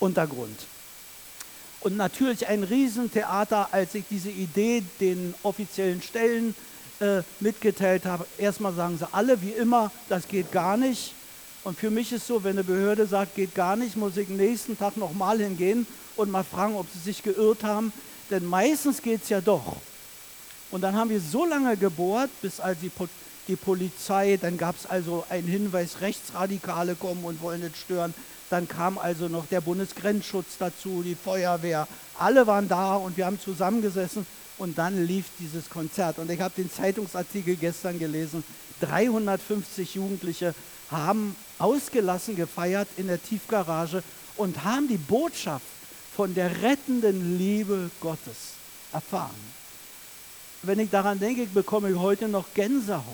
Untergrund. 0.00 0.58
Und 1.80 1.96
natürlich 1.96 2.46
ein 2.46 2.64
Riesentheater, 2.64 3.68
als 3.72 3.94
ich 3.94 4.04
diese 4.10 4.30
Idee 4.30 4.82
den 5.00 5.34
offiziellen 5.42 6.02
Stellen 6.02 6.54
äh, 7.00 7.22
mitgeteilt 7.40 8.04
habe. 8.06 8.26
Erstmal 8.38 8.74
sagen 8.74 8.98
sie 8.98 9.06
alle, 9.12 9.40
wie 9.42 9.50
immer, 9.50 9.92
das 10.08 10.26
geht 10.26 10.50
gar 10.50 10.76
nicht. 10.76 11.12
Und 11.62 11.78
für 11.78 11.90
mich 11.90 12.12
ist 12.12 12.26
so, 12.26 12.42
wenn 12.44 12.52
eine 12.52 12.64
Behörde 12.64 13.06
sagt, 13.06 13.34
geht 13.34 13.54
gar 13.54 13.76
nicht, 13.76 13.96
muss 13.96 14.16
ich 14.16 14.28
nächsten 14.28 14.78
Tag 14.78 14.96
nochmal 14.96 15.38
hingehen 15.38 15.86
und 16.16 16.30
mal 16.30 16.44
fragen, 16.44 16.76
ob 16.76 16.86
sie 16.92 17.00
sich 17.00 17.22
geirrt 17.22 17.64
haben. 17.64 17.92
Denn 18.30 18.44
meistens 18.44 19.02
geht 19.02 19.22
es 19.22 19.28
ja 19.28 19.40
doch. 19.40 19.76
Und 20.70 20.80
dann 20.80 20.96
haben 20.96 21.10
wir 21.10 21.20
so 21.20 21.44
lange 21.44 21.76
gebohrt, 21.76 22.30
bis 22.40 22.60
also 22.60 22.80
die, 22.82 22.90
die 23.48 23.56
Polizei, 23.56 24.38
dann 24.40 24.58
gab 24.58 24.76
es 24.76 24.86
also 24.86 25.24
einen 25.28 25.46
Hinweis, 25.46 26.00
Rechtsradikale 26.00 26.94
kommen 26.94 27.24
und 27.24 27.40
wollen 27.40 27.62
nicht 27.62 27.76
stören. 27.76 28.14
Dann 28.50 28.68
kam 28.68 28.98
also 28.98 29.28
noch 29.28 29.46
der 29.46 29.60
Bundesgrenzschutz 29.60 30.58
dazu, 30.58 31.02
die 31.02 31.16
Feuerwehr. 31.16 31.88
Alle 32.18 32.46
waren 32.46 32.68
da 32.68 32.94
und 32.96 33.16
wir 33.16 33.26
haben 33.26 33.40
zusammengesessen 33.40 34.26
und 34.58 34.78
dann 34.78 35.06
lief 35.06 35.26
dieses 35.38 35.68
Konzert. 35.68 36.18
Und 36.18 36.30
ich 36.30 36.40
habe 36.40 36.54
den 36.56 36.70
Zeitungsartikel 36.70 37.56
gestern 37.56 37.98
gelesen. 37.98 38.44
350 38.80 39.94
Jugendliche 39.94 40.54
haben 40.90 41.34
ausgelassen 41.58 42.36
gefeiert 42.36 42.88
in 42.96 43.08
der 43.08 43.22
Tiefgarage 43.22 44.02
und 44.36 44.64
haben 44.64 44.88
die 44.88 44.98
Botschaft 44.98 45.66
von 46.14 46.34
der 46.34 46.62
rettenden 46.62 47.38
Liebe 47.38 47.90
Gottes 48.00 48.54
erfahren. 48.92 49.34
Wenn 50.62 50.78
ich 50.78 50.90
daran 50.90 51.18
denke, 51.18 51.46
bekomme 51.46 51.90
ich 51.90 51.96
heute 51.96 52.28
noch 52.28 52.46
Gänsehaut. 52.54 53.04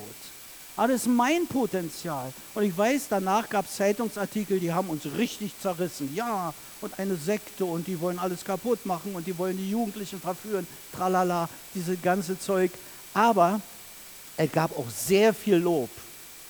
Aber 0.82 0.94
das 0.94 1.02
ist 1.02 1.08
mein 1.10 1.46
Potenzial. 1.46 2.32
Und 2.56 2.64
ich 2.64 2.76
weiß, 2.76 3.06
danach 3.08 3.48
gab 3.48 3.66
es 3.66 3.76
Zeitungsartikel, 3.76 4.58
die 4.58 4.72
haben 4.72 4.90
uns 4.90 5.06
richtig 5.16 5.52
zerrissen. 5.62 6.12
Ja, 6.12 6.52
und 6.80 6.98
eine 6.98 7.14
Sekte 7.14 7.64
und 7.64 7.86
die 7.86 8.00
wollen 8.00 8.18
alles 8.18 8.44
kaputt 8.44 8.84
machen 8.84 9.14
und 9.14 9.24
die 9.28 9.38
wollen 9.38 9.56
die 9.56 9.70
Jugendlichen 9.70 10.20
verführen. 10.20 10.66
Tralala, 10.92 11.48
diese 11.72 11.96
ganze 11.96 12.36
Zeug. 12.36 12.72
Aber 13.14 13.60
es 14.36 14.50
gab 14.50 14.76
auch 14.76 14.90
sehr 14.90 15.32
viel 15.32 15.54
Lob. 15.54 15.88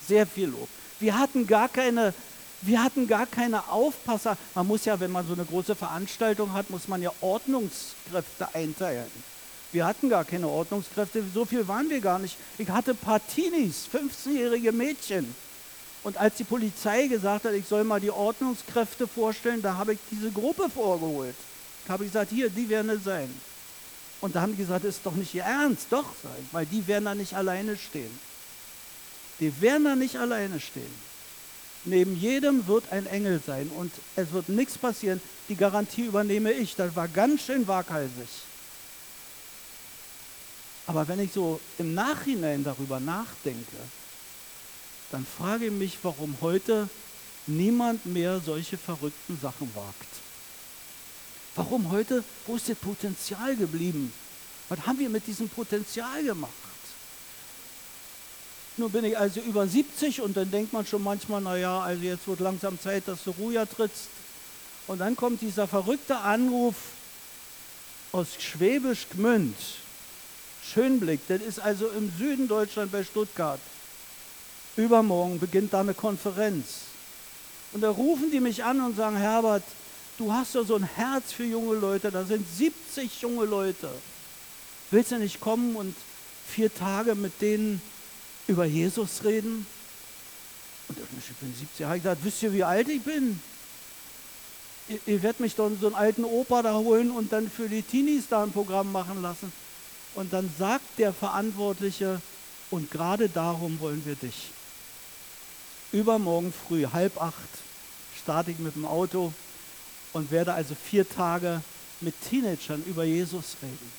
Sehr 0.08 0.26
viel 0.26 0.48
Lob. 0.48 0.68
Wir 0.98 1.18
hatten 1.18 1.46
gar 1.46 1.68
keine, 1.68 2.14
wir 2.62 2.82
hatten 2.82 3.06
gar 3.06 3.26
keine 3.26 3.68
Aufpasser. 3.68 4.38
Man 4.54 4.66
muss 4.66 4.86
ja, 4.86 4.98
wenn 4.98 5.12
man 5.12 5.26
so 5.26 5.34
eine 5.34 5.44
große 5.44 5.74
Veranstaltung 5.74 6.54
hat, 6.54 6.70
muss 6.70 6.88
man 6.88 7.02
ja 7.02 7.12
Ordnungskräfte 7.20 8.54
einteilen. 8.54 9.31
Wir 9.72 9.86
hatten 9.86 10.10
gar 10.10 10.24
keine 10.24 10.48
Ordnungskräfte, 10.48 11.24
so 11.32 11.44
viel 11.46 11.66
waren 11.66 11.88
wir 11.88 12.00
gar 12.00 12.18
nicht. 12.18 12.36
Ich 12.58 12.68
hatte 12.68 12.94
Partinis, 12.94 13.88
15-jährige 13.92 14.70
Mädchen. 14.70 15.34
Und 16.04 16.18
als 16.18 16.36
die 16.36 16.44
Polizei 16.44 17.06
gesagt 17.06 17.44
hat, 17.44 17.54
ich 17.54 17.66
soll 17.66 17.84
mal 17.84 18.00
die 18.00 18.10
Ordnungskräfte 18.10 19.06
vorstellen, 19.06 19.62
da 19.62 19.76
habe 19.76 19.94
ich 19.94 19.98
diese 20.10 20.30
Gruppe 20.30 20.68
vorgeholt. 20.68 21.34
Da 21.86 21.94
habe 21.94 22.04
ich 22.04 22.12
gesagt, 22.12 22.30
hier, 22.30 22.50
die 22.50 22.68
werden 22.68 22.90
es 22.90 23.04
sein. 23.04 23.32
Und 24.20 24.34
da 24.34 24.42
haben 24.42 24.52
die 24.52 24.58
gesagt, 24.58 24.84
das 24.84 24.96
ist 24.96 25.06
doch 25.06 25.14
nicht 25.14 25.34
ihr 25.34 25.44
Ernst. 25.44 25.86
Doch, 25.90 26.06
sein, 26.22 26.48
weil 26.52 26.66
die 26.66 26.86
werden 26.86 27.06
da 27.06 27.14
nicht 27.14 27.34
alleine 27.34 27.76
stehen. 27.76 28.10
Die 29.40 29.60
werden 29.60 29.84
da 29.84 29.96
nicht 29.96 30.16
alleine 30.16 30.60
stehen. 30.60 31.12
Neben 31.84 32.16
jedem 32.16 32.66
wird 32.68 32.84
ein 32.92 33.06
Engel 33.06 33.40
sein 33.44 33.68
und 33.76 33.92
es 34.14 34.30
wird 34.32 34.48
nichts 34.48 34.78
passieren. 34.78 35.20
Die 35.48 35.56
Garantie 35.56 36.06
übernehme 36.06 36.52
ich. 36.52 36.76
Das 36.76 36.94
war 36.94 37.08
ganz 37.08 37.42
schön 37.42 37.66
waghalsig. 37.66 38.28
Aber 40.86 41.06
wenn 41.08 41.20
ich 41.20 41.32
so 41.32 41.60
im 41.78 41.94
Nachhinein 41.94 42.64
darüber 42.64 42.98
nachdenke, 43.00 43.76
dann 45.10 45.26
frage 45.26 45.66
ich 45.66 45.72
mich, 45.72 45.98
warum 46.02 46.36
heute 46.40 46.88
niemand 47.46 48.06
mehr 48.06 48.40
solche 48.40 48.78
verrückten 48.78 49.38
Sachen 49.40 49.70
wagt. 49.74 50.08
Warum 51.54 51.90
heute, 51.90 52.24
wo 52.46 52.56
ist 52.56 52.68
das 52.68 52.78
Potenzial 52.78 53.56
geblieben? 53.56 54.12
Was 54.68 54.86
haben 54.86 54.98
wir 54.98 55.10
mit 55.10 55.26
diesem 55.26 55.48
Potenzial 55.48 56.24
gemacht? 56.24 56.52
Nun 58.78 58.90
bin 58.90 59.04
ich 59.04 59.18
also 59.18 59.40
über 59.40 59.66
70 59.66 60.22
und 60.22 60.34
dann 60.34 60.50
denkt 60.50 60.72
man 60.72 60.86
schon 60.86 61.02
manchmal, 61.02 61.42
naja, 61.42 61.80
also 61.80 62.02
jetzt 62.02 62.26
wird 62.26 62.40
langsam 62.40 62.80
Zeit, 62.80 63.06
dass 63.06 63.22
du 63.24 63.32
Ruja 63.32 63.66
trittst. 63.66 64.06
Und 64.86 65.00
dann 65.00 65.14
kommt 65.14 65.42
dieser 65.42 65.68
verrückte 65.68 66.16
Anruf 66.16 66.74
aus 68.12 68.28
Schwäbisch 68.38 69.08
Gmünd. 69.10 69.56
Schönblick, 70.62 71.20
das 71.28 71.42
ist 71.42 71.60
also 71.60 71.88
im 71.88 72.12
Süden 72.16 72.48
Deutschland 72.48 72.92
bei 72.92 73.04
Stuttgart. 73.04 73.60
Übermorgen 74.76 75.38
beginnt 75.38 75.72
da 75.72 75.80
eine 75.80 75.94
Konferenz. 75.94 76.82
Und 77.72 77.82
da 77.82 77.90
rufen 77.90 78.30
die 78.30 78.40
mich 78.40 78.64
an 78.64 78.80
und 78.80 78.96
sagen, 78.96 79.16
Herbert, 79.16 79.64
du 80.18 80.32
hast 80.32 80.54
doch 80.54 80.66
so 80.66 80.76
ein 80.76 80.84
Herz 80.84 81.32
für 81.32 81.44
junge 81.44 81.76
Leute, 81.76 82.10
da 82.10 82.24
sind 82.24 82.46
70 82.56 83.22
junge 83.22 83.44
Leute. 83.44 83.88
Willst 84.90 85.10
du 85.10 85.18
nicht 85.18 85.40
kommen 85.40 85.74
und 85.76 85.94
vier 86.46 86.72
Tage 86.72 87.14
mit 87.14 87.40
denen 87.40 87.80
über 88.46 88.64
Jesus 88.64 89.24
reden? 89.24 89.66
Und 90.88 90.98
ich 91.18 91.36
bin 91.36 91.54
70, 91.54 91.86
habe 91.86 91.96
ich 91.96 92.02
gesagt, 92.02 92.24
wisst 92.24 92.42
ihr, 92.42 92.52
wie 92.52 92.64
alt 92.64 92.88
ich 92.88 93.02
bin? 93.02 93.40
Ihr, 94.88 94.98
ihr 95.06 95.22
werdet 95.22 95.40
mich 95.40 95.54
doch 95.54 95.70
so 95.80 95.86
einen 95.86 95.94
alten 95.94 96.24
Opa 96.24 96.62
da 96.62 96.74
holen 96.74 97.10
und 97.10 97.32
dann 97.32 97.50
für 97.50 97.68
die 97.68 97.82
Teenies 97.82 98.28
da 98.28 98.42
ein 98.42 98.52
Programm 98.52 98.92
machen 98.92 99.22
lassen. 99.22 99.52
Und 100.14 100.32
dann 100.32 100.50
sagt 100.58 100.98
der 100.98 101.12
Verantwortliche, 101.12 102.20
und 102.70 102.90
gerade 102.90 103.28
darum 103.28 103.80
wollen 103.80 104.04
wir 104.06 104.14
dich. 104.14 104.50
Übermorgen 105.92 106.52
früh, 106.52 106.86
halb 106.86 107.20
acht, 107.20 107.36
starte 108.22 108.50
ich 108.50 108.58
mit 108.58 108.74
dem 108.74 108.86
Auto 108.86 109.32
und 110.14 110.30
werde 110.30 110.54
also 110.54 110.74
vier 110.74 111.08
Tage 111.08 111.62
mit 112.00 112.14
Teenagern 112.28 112.82
über 112.86 113.04
Jesus 113.04 113.56
reden. 113.62 113.92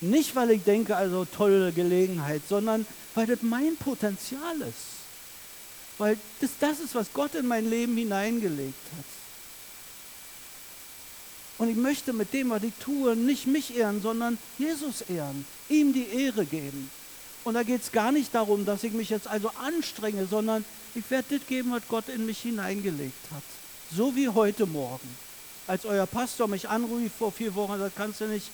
Nicht, 0.00 0.34
weil 0.36 0.50
ich 0.52 0.62
denke, 0.64 0.96
also 0.96 1.24
tolle 1.24 1.72
Gelegenheit, 1.72 2.42
sondern 2.48 2.86
weil 3.14 3.26
das 3.26 3.42
mein 3.42 3.76
Potenzial 3.76 4.60
ist. 4.60 4.98
Weil 5.98 6.16
das 6.40 6.50
das 6.60 6.80
ist, 6.80 6.94
was 6.94 7.12
Gott 7.12 7.34
in 7.34 7.46
mein 7.46 7.68
Leben 7.68 7.96
hineingelegt 7.96 8.74
hat. 8.96 9.17
Und 11.58 11.68
ich 11.68 11.76
möchte 11.76 12.12
mit 12.12 12.32
dem, 12.32 12.50
was 12.50 12.62
ich 12.62 12.72
tue, 12.80 13.16
nicht 13.16 13.46
mich 13.46 13.76
ehren, 13.76 14.00
sondern 14.00 14.38
Jesus 14.58 15.02
ehren, 15.02 15.44
ihm 15.68 15.92
die 15.92 16.06
Ehre 16.06 16.46
geben. 16.46 16.90
Und 17.44 17.54
da 17.54 17.62
geht 17.64 17.82
es 17.82 17.92
gar 17.92 18.12
nicht 18.12 18.34
darum, 18.34 18.64
dass 18.64 18.84
ich 18.84 18.92
mich 18.92 19.10
jetzt 19.10 19.26
also 19.26 19.50
anstrenge, 19.60 20.26
sondern 20.26 20.64
ich 20.94 21.10
werde 21.10 21.38
das 21.38 21.46
geben, 21.48 21.72
was 21.72 21.82
Gott 21.88 22.08
in 22.08 22.26
mich 22.26 22.40
hineingelegt 22.40 23.30
hat. 23.32 23.42
So 23.94 24.14
wie 24.14 24.28
heute 24.28 24.66
Morgen. 24.66 25.08
Als 25.66 25.84
euer 25.84 26.06
Pastor 26.06 26.48
mich 26.48 26.68
anrief 26.68 27.12
vor 27.18 27.32
vier 27.32 27.54
Wochen, 27.54 27.78
da 27.78 27.90
kannst 27.94 28.20
du 28.20 28.26
nicht 28.26 28.50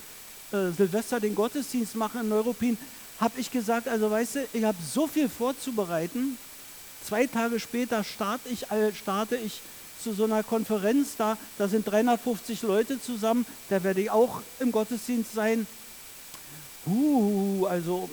äh, 0.52 0.70
Silvester 0.70 1.20
den 1.20 1.34
Gottesdienst 1.34 1.94
machen 1.94 2.22
in 2.22 2.28
Neuruppin, 2.28 2.78
habe 3.20 3.38
ich 3.38 3.50
gesagt, 3.50 3.86
also 3.86 4.10
weißt 4.10 4.34
du, 4.36 4.46
ich 4.52 4.64
habe 4.64 4.78
so 4.82 5.06
viel 5.06 5.28
vorzubereiten. 5.28 6.38
Zwei 7.06 7.26
Tage 7.26 7.60
später 7.60 8.02
starte 8.02 8.48
ich, 8.48 8.66
starte 8.96 9.36
ich 9.36 9.60
zu 10.04 10.12
so 10.12 10.24
einer 10.24 10.42
Konferenz 10.42 11.16
da, 11.16 11.38
da 11.56 11.66
sind 11.66 11.88
350 11.88 12.62
Leute 12.62 13.00
zusammen, 13.00 13.46
da 13.70 13.82
werde 13.82 14.02
ich 14.02 14.10
auch 14.10 14.42
im 14.60 14.70
Gottesdienst 14.70 15.32
sein. 15.32 15.66
Uh, 16.86 17.66
also, 17.66 18.10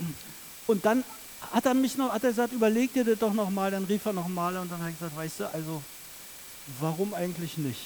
und 0.67 0.85
dann 0.85 1.03
hat 1.51 1.65
er 1.65 1.73
mich 1.73 1.97
noch, 1.97 2.13
hat 2.13 2.23
er 2.23 2.29
gesagt, 2.29 2.53
überleg 2.53 2.93
dir 2.93 3.03
das 3.03 3.19
doch 3.19 3.33
nochmal, 3.33 3.71
dann 3.71 3.83
rief 3.83 4.05
er 4.05 4.13
nochmal 4.13 4.55
und 4.57 4.71
dann 4.71 4.79
habe 4.79 4.91
ich 4.91 4.97
gesagt, 4.97 5.17
weißt 5.17 5.39
du, 5.41 5.53
also, 5.53 5.83
warum 6.79 7.13
eigentlich 7.13 7.57
nicht? 7.57 7.81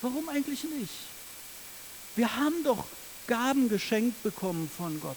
Warum 0.00 0.30
eigentlich 0.30 0.64
nicht? 0.64 0.94
Wir 2.16 2.34
haben 2.36 2.64
doch 2.64 2.86
Gaben 3.26 3.68
geschenkt 3.68 4.22
bekommen 4.22 4.70
von 4.74 4.98
Gott. 5.00 5.16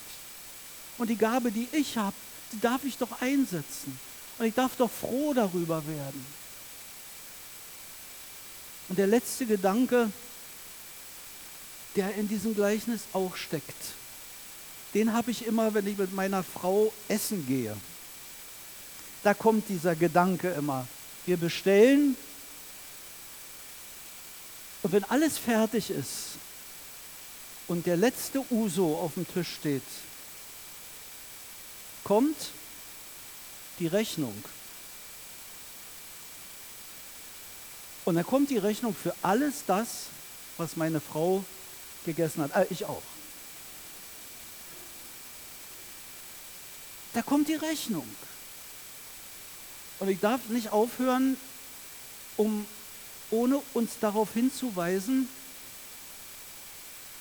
Und 0.97 1.09
die 1.09 1.15
Gabe, 1.15 1.51
die 1.51 1.69
ich 1.71 1.97
habe, 1.97 2.15
die 2.51 2.59
darf 2.59 2.83
ich 2.83 2.97
doch 2.97 3.21
einsetzen. 3.21 3.97
Und 4.37 4.45
ich 4.45 4.53
darf 4.53 4.75
doch 4.75 4.91
froh 4.91 5.33
darüber 5.33 5.81
werden. 5.87 6.42
Und 8.89 8.99
der 8.99 9.07
letzte 9.07 9.45
Gedanke, 9.45 10.11
der 11.95 12.15
in 12.15 12.27
diesem 12.27 12.55
Gleichnis 12.55 13.01
auch 13.13 13.35
steckt, 13.35 13.93
den 14.93 15.13
habe 15.13 15.31
ich 15.31 15.45
immer, 15.45 15.73
wenn 15.73 15.87
ich 15.87 15.97
mit 15.97 16.13
meiner 16.13 16.43
Frau 16.43 16.93
essen 17.07 17.47
gehe. 17.47 17.75
Da 19.23 19.33
kommt 19.33 19.69
dieser 19.69 19.95
Gedanke 19.95 20.49
immer. 20.49 20.87
Wir 21.25 21.37
bestellen 21.37 22.15
Und 24.83 24.91
wenn 24.91 25.05
alles 25.05 25.37
fertig 25.37 25.89
ist 25.89 26.35
und 27.67 27.85
der 27.85 27.95
letzte 27.95 28.43
Uso 28.51 28.97
auf 28.97 29.13
dem 29.13 29.25
Tisch 29.25 29.55
steht, 29.55 29.81
kommt 32.03 32.35
die 33.79 33.87
Rechnung. 33.87 34.35
Und 38.05 38.15
dann 38.15 38.25
kommt 38.25 38.49
die 38.49 38.57
Rechnung 38.57 38.95
für 38.95 39.15
alles 39.21 39.63
das, 39.65 40.07
was 40.57 40.75
meine 40.75 40.99
Frau 40.99 41.43
gegessen 42.05 42.43
hat. 42.43 42.55
Äh, 42.55 42.67
ich 42.69 42.85
auch. 42.85 43.01
Da 47.13 47.21
kommt 47.21 47.47
die 47.47 47.55
Rechnung. 47.55 48.07
Und 49.99 50.09
ich 50.09 50.19
darf 50.19 50.49
nicht 50.49 50.71
aufhören, 50.71 51.37
um 52.35 52.65
ohne 53.29 53.61
uns 53.73 53.91
darauf 53.99 54.33
hinzuweisen, 54.33 55.29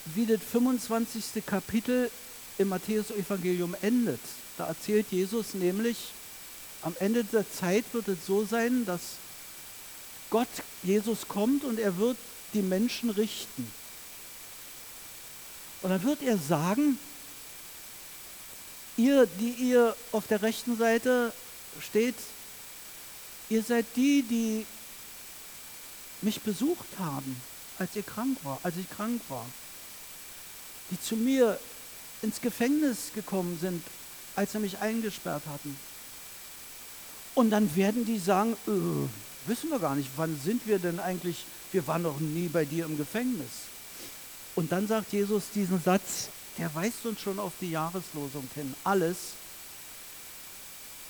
wie 0.06 0.26
das 0.26 0.40
25. 0.42 1.46
Kapitel 1.46 2.10
im 2.58 2.68
Matthäus-Evangelium 2.68 3.76
endet. 3.82 4.20
Da 4.58 4.66
erzählt 4.66 5.06
Jesus 5.10 5.54
nämlich, 5.54 6.12
am 6.82 6.94
Ende 6.98 7.24
der 7.24 7.50
Zeit 7.50 7.84
wird 7.92 8.08
es 8.08 8.26
so 8.26 8.44
sein, 8.44 8.84
dass 8.84 9.00
Gott, 10.32 10.48
Jesus 10.82 11.28
kommt 11.28 11.62
und 11.62 11.78
er 11.78 11.98
wird 11.98 12.16
die 12.54 12.62
Menschen 12.62 13.10
richten. 13.10 13.70
Und 15.82 15.90
dann 15.90 16.02
wird 16.04 16.22
er 16.22 16.38
sagen, 16.38 16.98
ihr, 18.96 19.26
die 19.26 19.50
ihr 19.50 19.94
auf 20.10 20.26
der 20.28 20.40
rechten 20.40 20.78
Seite 20.78 21.34
steht, 21.82 22.14
ihr 23.50 23.62
seid 23.62 23.84
die, 23.94 24.22
die 24.22 24.66
mich 26.22 26.40
besucht 26.40 26.88
haben, 26.98 27.38
als 27.78 27.94
ihr 27.94 28.02
krank 28.02 28.38
war, 28.42 28.58
als 28.62 28.78
ich 28.78 28.88
krank 28.88 29.20
war. 29.28 29.44
Die 30.90 30.98
zu 30.98 31.14
mir 31.14 31.60
ins 32.22 32.40
Gefängnis 32.40 33.12
gekommen 33.14 33.58
sind, 33.60 33.84
als 34.34 34.52
sie 34.52 34.60
mich 34.60 34.78
eingesperrt 34.78 35.42
hatten. 35.46 35.76
Und 37.34 37.50
dann 37.50 37.76
werden 37.76 38.06
die 38.06 38.18
sagen, 38.18 38.56
äh, 38.66 39.08
wissen 39.46 39.70
wir 39.70 39.78
gar 39.78 39.94
nicht, 39.94 40.10
wann 40.16 40.38
sind 40.42 40.66
wir 40.66 40.78
denn 40.78 41.00
eigentlich, 41.00 41.44
wir 41.72 41.86
waren 41.86 42.02
noch 42.02 42.20
nie 42.20 42.48
bei 42.48 42.64
dir 42.64 42.84
im 42.84 42.96
Gefängnis. 42.96 43.50
Und 44.54 44.72
dann 44.72 44.86
sagt 44.86 45.12
Jesus 45.12 45.44
diesen 45.54 45.82
Satz, 45.82 46.28
der 46.58 46.74
weist 46.74 47.06
uns 47.06 47.20
schon 47.20 47.38
auf 47.38 47.52
die 47.60 47.70
Jahreslosung 47.70 48.46
hin. 48.54 48.74
Alles, 48.84 49.16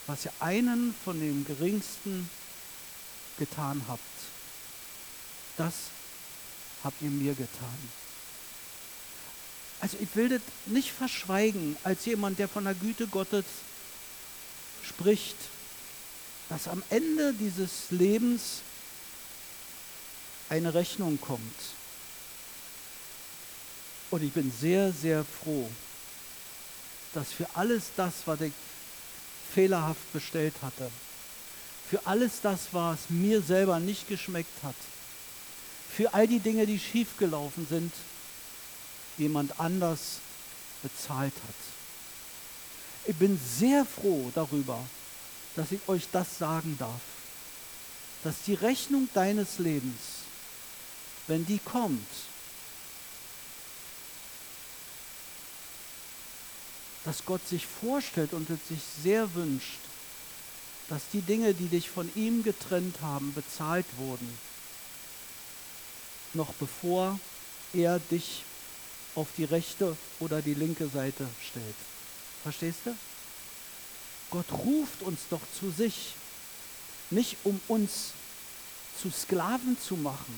was 0.07 0.25
ihr 0.25 0.33
einen 0.41 0.95
von 1.05 1.19
den 1.19 1.45
Geringsten 1.45 2.29
getan 3.39 3.83
habt, 3.89 4.01
das 5.57 5.75
habt 6.85 7.01
ihr 7.03 7.11
mir 7.11 7.35
getan. 7.35 7.91
Also 9.81 9.97
ich 10.01 10.15
will 10.15 10.29
das 10.29 10.43
nicht 10.67 10.93
verschweigen 10.93 11.77
als 11.83 12.05
jemand, 12.05 12.39
der 12.39 12.49
von 12.49 12.65
der 12.65 12.75
Güte 12.75 13.09
Gottes 13.09 13.45
spricht, 14.85 15.37
dass 16.53 16.69
am 16.69 16.83
Ende 16.91 17.33
dieses 17.33 17.91
Lebens 17.91 18.61
eine 20.51 20.75
Rechnung 20.75 21.19
kommt. 21.19 21.41
Und 24.11 24.23
ich 24.23 24.33
bin 24.33 24.53
sehr, 24.61 24.93
sehr 24.93 25.25
froh, 25.25 25.71
dass 27.15 27.33
für 27.33 27.47
alles 27.55 27.85
das, 27.97 28.13
was 28.27 28.43
ich 28.43 28.53
fehlerhaft 29.55 30.13
bestellt 30.13 30.53
hatte, 30.61 30.91
für 31.89 32.07
alles 32.07 32.43
das, 32.43 32.69
was 32.73 32.99
mir 33.09 33.41
selber 33.41 33.81
nicht 33.81 34.07
geschmeckt 34.07 34.63
hat, 34.63 34.77
für 35.91 36.13
all 36.13 36.29
die 36.29 36.41
Dinge, 36.41 36.67
die 36.67 36.79
schiefgelaufen 36.79 37.67
sind, 37.67 37.95
jemand 39.17 39.59
anders 39.59 40.19
bezahlt 40.83 41.33
hat. 41.35 43.07
Ich 43.07 43.17
bin 43.17 43.41
sehr 43.59 43.87
froh 43.87 44.31
darüber, 44.35 44.85
dass 45.57 45.73
ich 45.73 45.81
euch 45.89 46.09
das 46.13 46.39
sagen 46.39 46.77
darf, 46.79 47.01
dass 48.25 48.43
die 48.47 48.55
Rechnung 48.55 49.09
deines 49.15 49.59
Lebens, 49.59 50.23
wenn 51.27 51.45
die 51.47 51.59
kommt, 51.59 52.07
dass 57.05 57.25
Gott 57.25 57.47
sich 57.47 57.67
vorstellt 57.67 58.33
und 58.33 58.49
es 58.51 58.69
sich 58.69 58.81
sehr 59.03 59.35
wünscht, 59.35 59.81
dass 60.89 61.03
die 61.13 61.23
Dinge, 61.23 61.55
die 61.55 61.69
dich 61.69 61.89
von 61.89 62.11
ihm 62.15 62.43
getrennt 62.43 63.01
haben, 63.01 63.33
bezahlt 63.35 63.87
wurden, 63.97 64.39
noch 66.35 66.53
bevor 66.55 67.19
er 67.73 67.99
dich 67.99 68.45
auf 69.15 69.29
die 69.37 69.45
rechte 69.45 69.97
oder 70.21 70.43
die 70.43 70.55
linke 70.55 70.89
Seite 70.89 71.29
stellt. 71.49 71.75
Verstehst 72.43 72.81
du? 72.85 72.95
Gott 74.33 74.51
ruft 74.51 75.03
uns 75.03 75.21
doch 75.29 75.43
zu 75.61 75.71
sich, 75.71 76.15
nicht 77.11 77.37
um 77.45 77.61
uns 77.69 78.13
zu 79.01 79.11
Sklaven 79.11 79.77
zu 79.79 79.95
machen, 79.95 80.35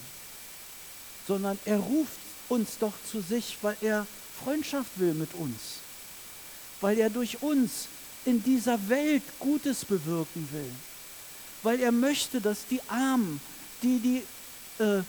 sondern 1.28 1.56
er 1.64 1.78
ruft 1.78 2.18
uns 2.48 2.78
doch 2.80 2.92
zu 3.10 3.20
sich, 3.20 3.56
weil 3.62 3.76
er 3.80 4.04
Freundschaft 4.44 4.90
will 4.98 5.14
mit 5.14 5.32
uns, 5.34 5.78
weil 6.80 6.98
er 6.98 7.08
durch 7.08 7.40
uns 7.40 7.86
in 8.24 8.42
dieser 8.42 8.88
Welt 8.88 9.22
Gutes 9.38 9.84
bewirken 9.84 10.48
will, 10.50 10.72
weil 11.62 11.78
er 11.78 11.92
möchte, 11.92 12.40
dass 12.40 12.66
die 12.68 12.80
Armen, 12.88 13.40
die, 13.80 14.00
die 14.00 14.82
äh, 14.82 15.02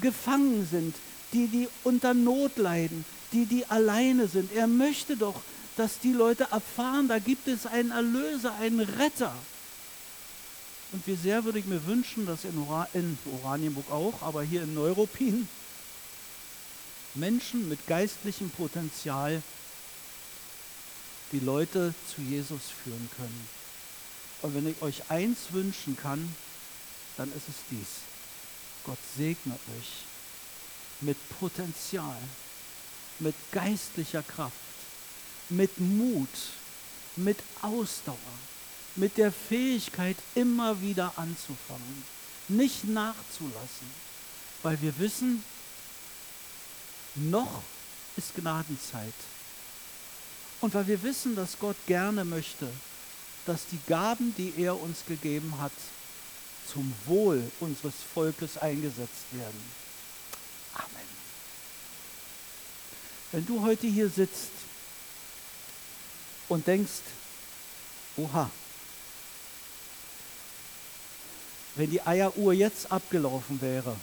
gefangen 0.00 0.66
sind, 0.68 0.96
die, 1.32 1.46
die 1.46 1.68
unter 1.84 2.12
Not 2.12 2.56
leiden, 2.56 3.04
die, 3.32 3.46
die 3.46 3.64
alleine 3.66 4.26
sind. 4.26 4.52
Er 4.52 4.66
möchte 4.66 5.16
doch, 5.16 5.40
dass 5.76 5.98
die 5.98 6.12
Leute 6.12 6.48
erfahren, 6.50 7.08
da 7.08 7.18
gibt 7.18 7.48
es 7.48 7.66
einen 7.66 7.90
Erlöser, 7.90 8.54
einen 8.56 8.80
Retter. 8.80 9.34
Und 10.92 11.06
wie 11.06 11.16
sehr 11.16 11.44
würde 11.44 11.58
ich 11.58 11.66
mir 11.66 11.84
wünschen, 11.86 12.26
dass 12.26 12.44
in, 12.44 12.58
Ora 12.58 12.88
in 12.94 13.18
Oranienburg 13.42 13.90
auch, 13.90 14.22
aber 14.22 14.42
hier 14.42 14.62
in 14.62 14.74
Neuruppin 14.74 15.48
Menschen 17.14 17.68
mit 17.68 17.86
geistlichem 17.86 18.50
Potenzial 18.50 19.42
die 21.32 21.40
Leute 21.40 21.94
zu 22.14 22.22
Jesus 22.22 22.62
führen 22.82 23.10
können. 23.16 23.48
Und 24.42 24.54
wenn 24.54 24.68
ich 24.68 24.80
euch 24.82 25.10
eins 25.10 25.38
wünschen 25.50 25.96
kann, 25.96 26.34
dann 27.16 27.28
ist 27.32 27.48
es 27.48 27.56
dies. 27.70 27.88
Gott 28.84 28.98
segne 29.16 29.54
euch 29.78 30.04
mit 31.00 31.16
Potenzial, 31.40 32.16
mit 33.18 33.34
geistlicher 33.50 34.22
Kraft, 34.22 34.54
mit 35.48 35.78
Mut, 35.78 36.28
mit 37.16 37.38
Ausdauer, 37.62 38.16
mit 38.96 39.16
der 39.16 39.32
Fähigkeit, 39.32 40.16
immer 40.34 40.80
wieder 40.80 41.12
anzufangen, 41.16 42.04
nicht 42.48 42.84
nachzulassen, 42.84 43.86
weil 44.62 44.80
wir 44.80 44.98
wissen, 44.98 45.44
noch 47.14 47.62
ist 48.16 48.34
Gnadenzeit. 48.34 49.14
Und 50.60 50.74
weil 50.74 50.86
wir 50.86 51.02
wissen, 51.02 51.36
dass 51.36 51.58
Gott 51.58 51.76
gerne 51.86 52.24
möchte, 52.24 52.68
dass 53.44 53.66
die 53.70 53.78
Gaben, 53.86 54.34
die 54.36 54.54
er 54.56 54.80
uns 54.80 55.04
gegeben 55.06 55.54
hat, 55.60 55.72
zum 56.72 56.92
Wohl 57.04 57.42
unseres 57.60 57.94
Volkes 58.14 58.58
eingesetzt 58.58 59.26
werden. 59.32 59.62
Amen. 60.74 61.06
Wenn 63.32 63.46
du 63.46 63.62
heute 63.62 63.86
hier 63.86 64.08
sitzt 64.08 64.50
und 66.48 66.66
denkst, 66.66 67.02
oha, 68.16 68.50
wenn 71.74 71.90
die 71.90 72.00
Eieruhr 72.02 72.52
jetzt 72.52 72.90
abgelaufen 72.90 73.60
wäre, 73.60 73.96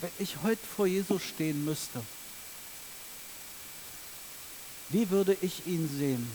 wenn 0.00 0.10
ich 0.18 0.36
heute 0.42 0.64
vor 0.76 0.86
Jesus 0.86 1.22
stehen 1.22 1.64
müsste, 1.64 2.02
wie 4.90 5.08
würde 5.08 5.36
ich 5.40 5.66
ihn 5.66 5.88
sehen? 5.88 6.30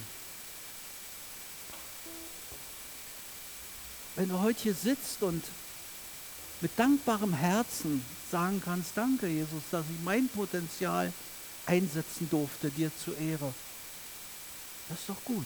Wenn 4.16 4.30
du 4.30 4.42
heute 4.42 4.60
hier 4.64 4.74
sitzt 4.74 5.22
und 5.22 5.44
mit 6.62 6.72
dankbarem 6.80 7.34
Herzen 7.34 8.04
sagen 8.32 8.60
kannst, 8.66 8.94
danke 8.96 9.28
Jesus, 9.28 9.62
dass 9.70 9.86
ich 9.86 10.04
mein 10.04 10.28
Potenzial 10.28 11.14
einsetzen 11.68 12.30
durfte, 12.30 12.72
dir 12.72 12.92
zu 13.04 13.14
Ehre. 13.14 13.54
Das 14.90 15.00
ist 15.00 15.10
doch 15.10 15.24
gut. 15.24 15.46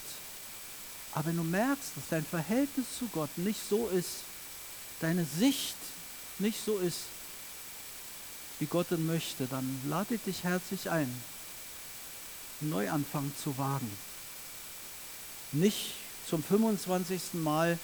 Aber 1.13 1.25
wenn 1.25 1.37
du 1.37 1.43
merkst, 1.43 1.91
dass 1.95 2.03
dein 2.09 2.25
Verhältnis 2.25 2.85
zu 2.97 3.07
Gott 3.07 3.35
nicht 3.37 3.59
so 3.69 3.89
ist, 3.89 4.23
deine 5.01 5.25
Sicht 5.25 5.75
nicht 6.39 6.63
so 6.63 6.77
ist, 6.77 6.99
wie 8.59 8.65
Gott 8.65 8.91
es 8.91 8.99
möchte, 8.99 9.47
dann 9.47 9.81
lade 9.89 10.15
ich 10.15 10.21
dich 10.21 10.43
herzlich 10.43 10.89
ein, 10.89 11.11
einen 12.61 12.69
Neuanfang 12.69 13.31
zu 13.43 13.57
wagen. 13.57 13.91
Nicht 15.51 15.95
zum 16.29 16.43
25. 16.43 17.33
Mal 17.33 17.77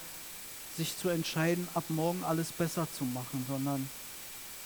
sich 0.77 0.95
zu 0.95 1.09
entscheiden, 1.09 1.67
ab 1.73 1.83
morgen 1.89 2.23
alles 2.23 2.51
besser 2.51 2.87
zu 2.97 3.03
machen, 3.03 3.43
sondern 3.47 3.89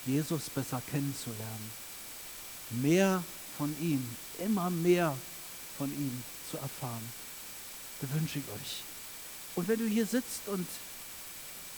Jesus 0.06 0.50
besser 0.50 0.82
kennenzulernen. 0.92 1.72
Mehr 2.72 3.24
von 3.58 3.76
ihm, 3.80 4.04
immer 4.40 4.70
mehr 4.70 5.16
von 5.78 5.92
ihm 5.92 6.24
zu 6.50 6.58
erfahren. 6.58 7.10
Das 8.02 8.12
wünsche 8.14 8.40
ich 8.40 8.46
euch. 8.46 8.84
Und 9.56 9.68
wenn 9.68 9.80
du 9.80 9.86
hier 9.86 10.06
sitzt 10.06 10.48
und 10.48 10.68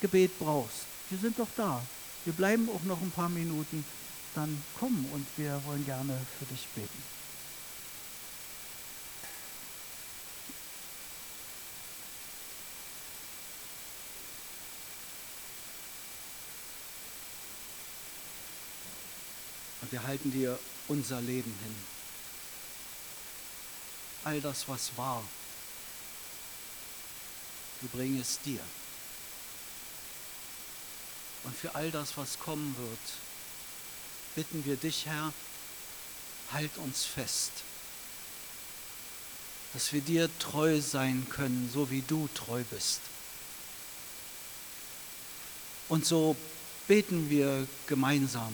Gebet 0.01 0.37
brauchst, 0.39 0.85
wir 1.09 1.17
sind 1.17 1.37
doch 1.39 1.47
da. 1.55 1.81
Wir 2.25 2.33
bleiben 2.33 2.69
auch 2.69 2.83
noch 2.83 3.01
ein 3.01 3.11
paar 3.11 3.29
Minuten. 3.29 3.83
Dann 4.35 4.63
komm 4.79 5.05
und 5.13 5.27
wir 5.37 5.61
wollen 5.65 5.85
gerne 5.85 6.17
für 6.39 6.45
dich 6.45 6.67
beten. 6.75 7.12
Wir 19.93 20.01
halten 20.01 20.31
dir 20.31 20.57
unser 20.87 21.21
Leben 21.21 21.55
hin. 21.63 21.75
All 24.23 24.41
das, 24.41 24.67
was 24.67 24.89
war, 24.97 25.23
wir 27.79 27.89
bringen 27.91 28.19
es 28.19 28.39
dir. 28.39 28.59
Und 31.43 31.55
für 31.55 31.75
all 31.75 31.91
das, 31.91 32.17
was 32.17 32.39
kommen 32.39 32.75
wird, 32.75 32.99
bitten 34.35 34.65
wir 34.65 34.77
dich, 34.77 35.05
Herr, 35.05 35.31
halt 36.51 36.75
uns 36.77 37.05
fest, 37.05 37.51
dass 39.73 39.93
wir 39.93 40.01
dir 40.01 40.27
treu 40.39 40.81
sein 40.81 41.27
können, 41.29 41.69
so 41.71 41.91
wie 41.91 42.01
du 42.01 42.27
treu 42.33 42.63
bist. 42.71 43.01
Und 45.87 46.03
so 46.03 46.35
beten 46.87 47.29
wir 47.29 47.67
gemeinsam 47.85 48.53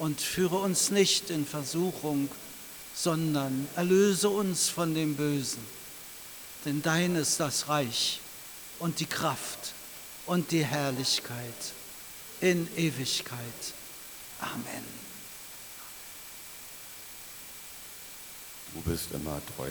und 0.00 0.18
führe 0.18 0.56
uns 0.56 0.90
nicht 0.90 1.28
in 1.28 1.46
Versuchung, 1.46 2.30
sondern 2.94 3.68
erlöse 3.76 4.30
uns 4.30 4.70
von 4.70 4.94
dem 4.94 5.14
Bösen. 5.14 5.62
Denn 6.64 6.80
dein 6.80 7.16
ist 7.16 7.38
das 7.38 7.68
Reich 7.68 8.20
und 8.78 8.98
die 8.98 9.06
Kraft 9.06 9.74
und 10.24 10.50
die 10.52 10.64
Herrlichkeit 10.64 11.74
in 12.40 12.66
Ewigkeit. 12.76 13.38
Amen. 14.40 14.84
Du 18.72 18.80
bist 18.80 19.12
immer 19.12 19.40
treu. 19.54 19.70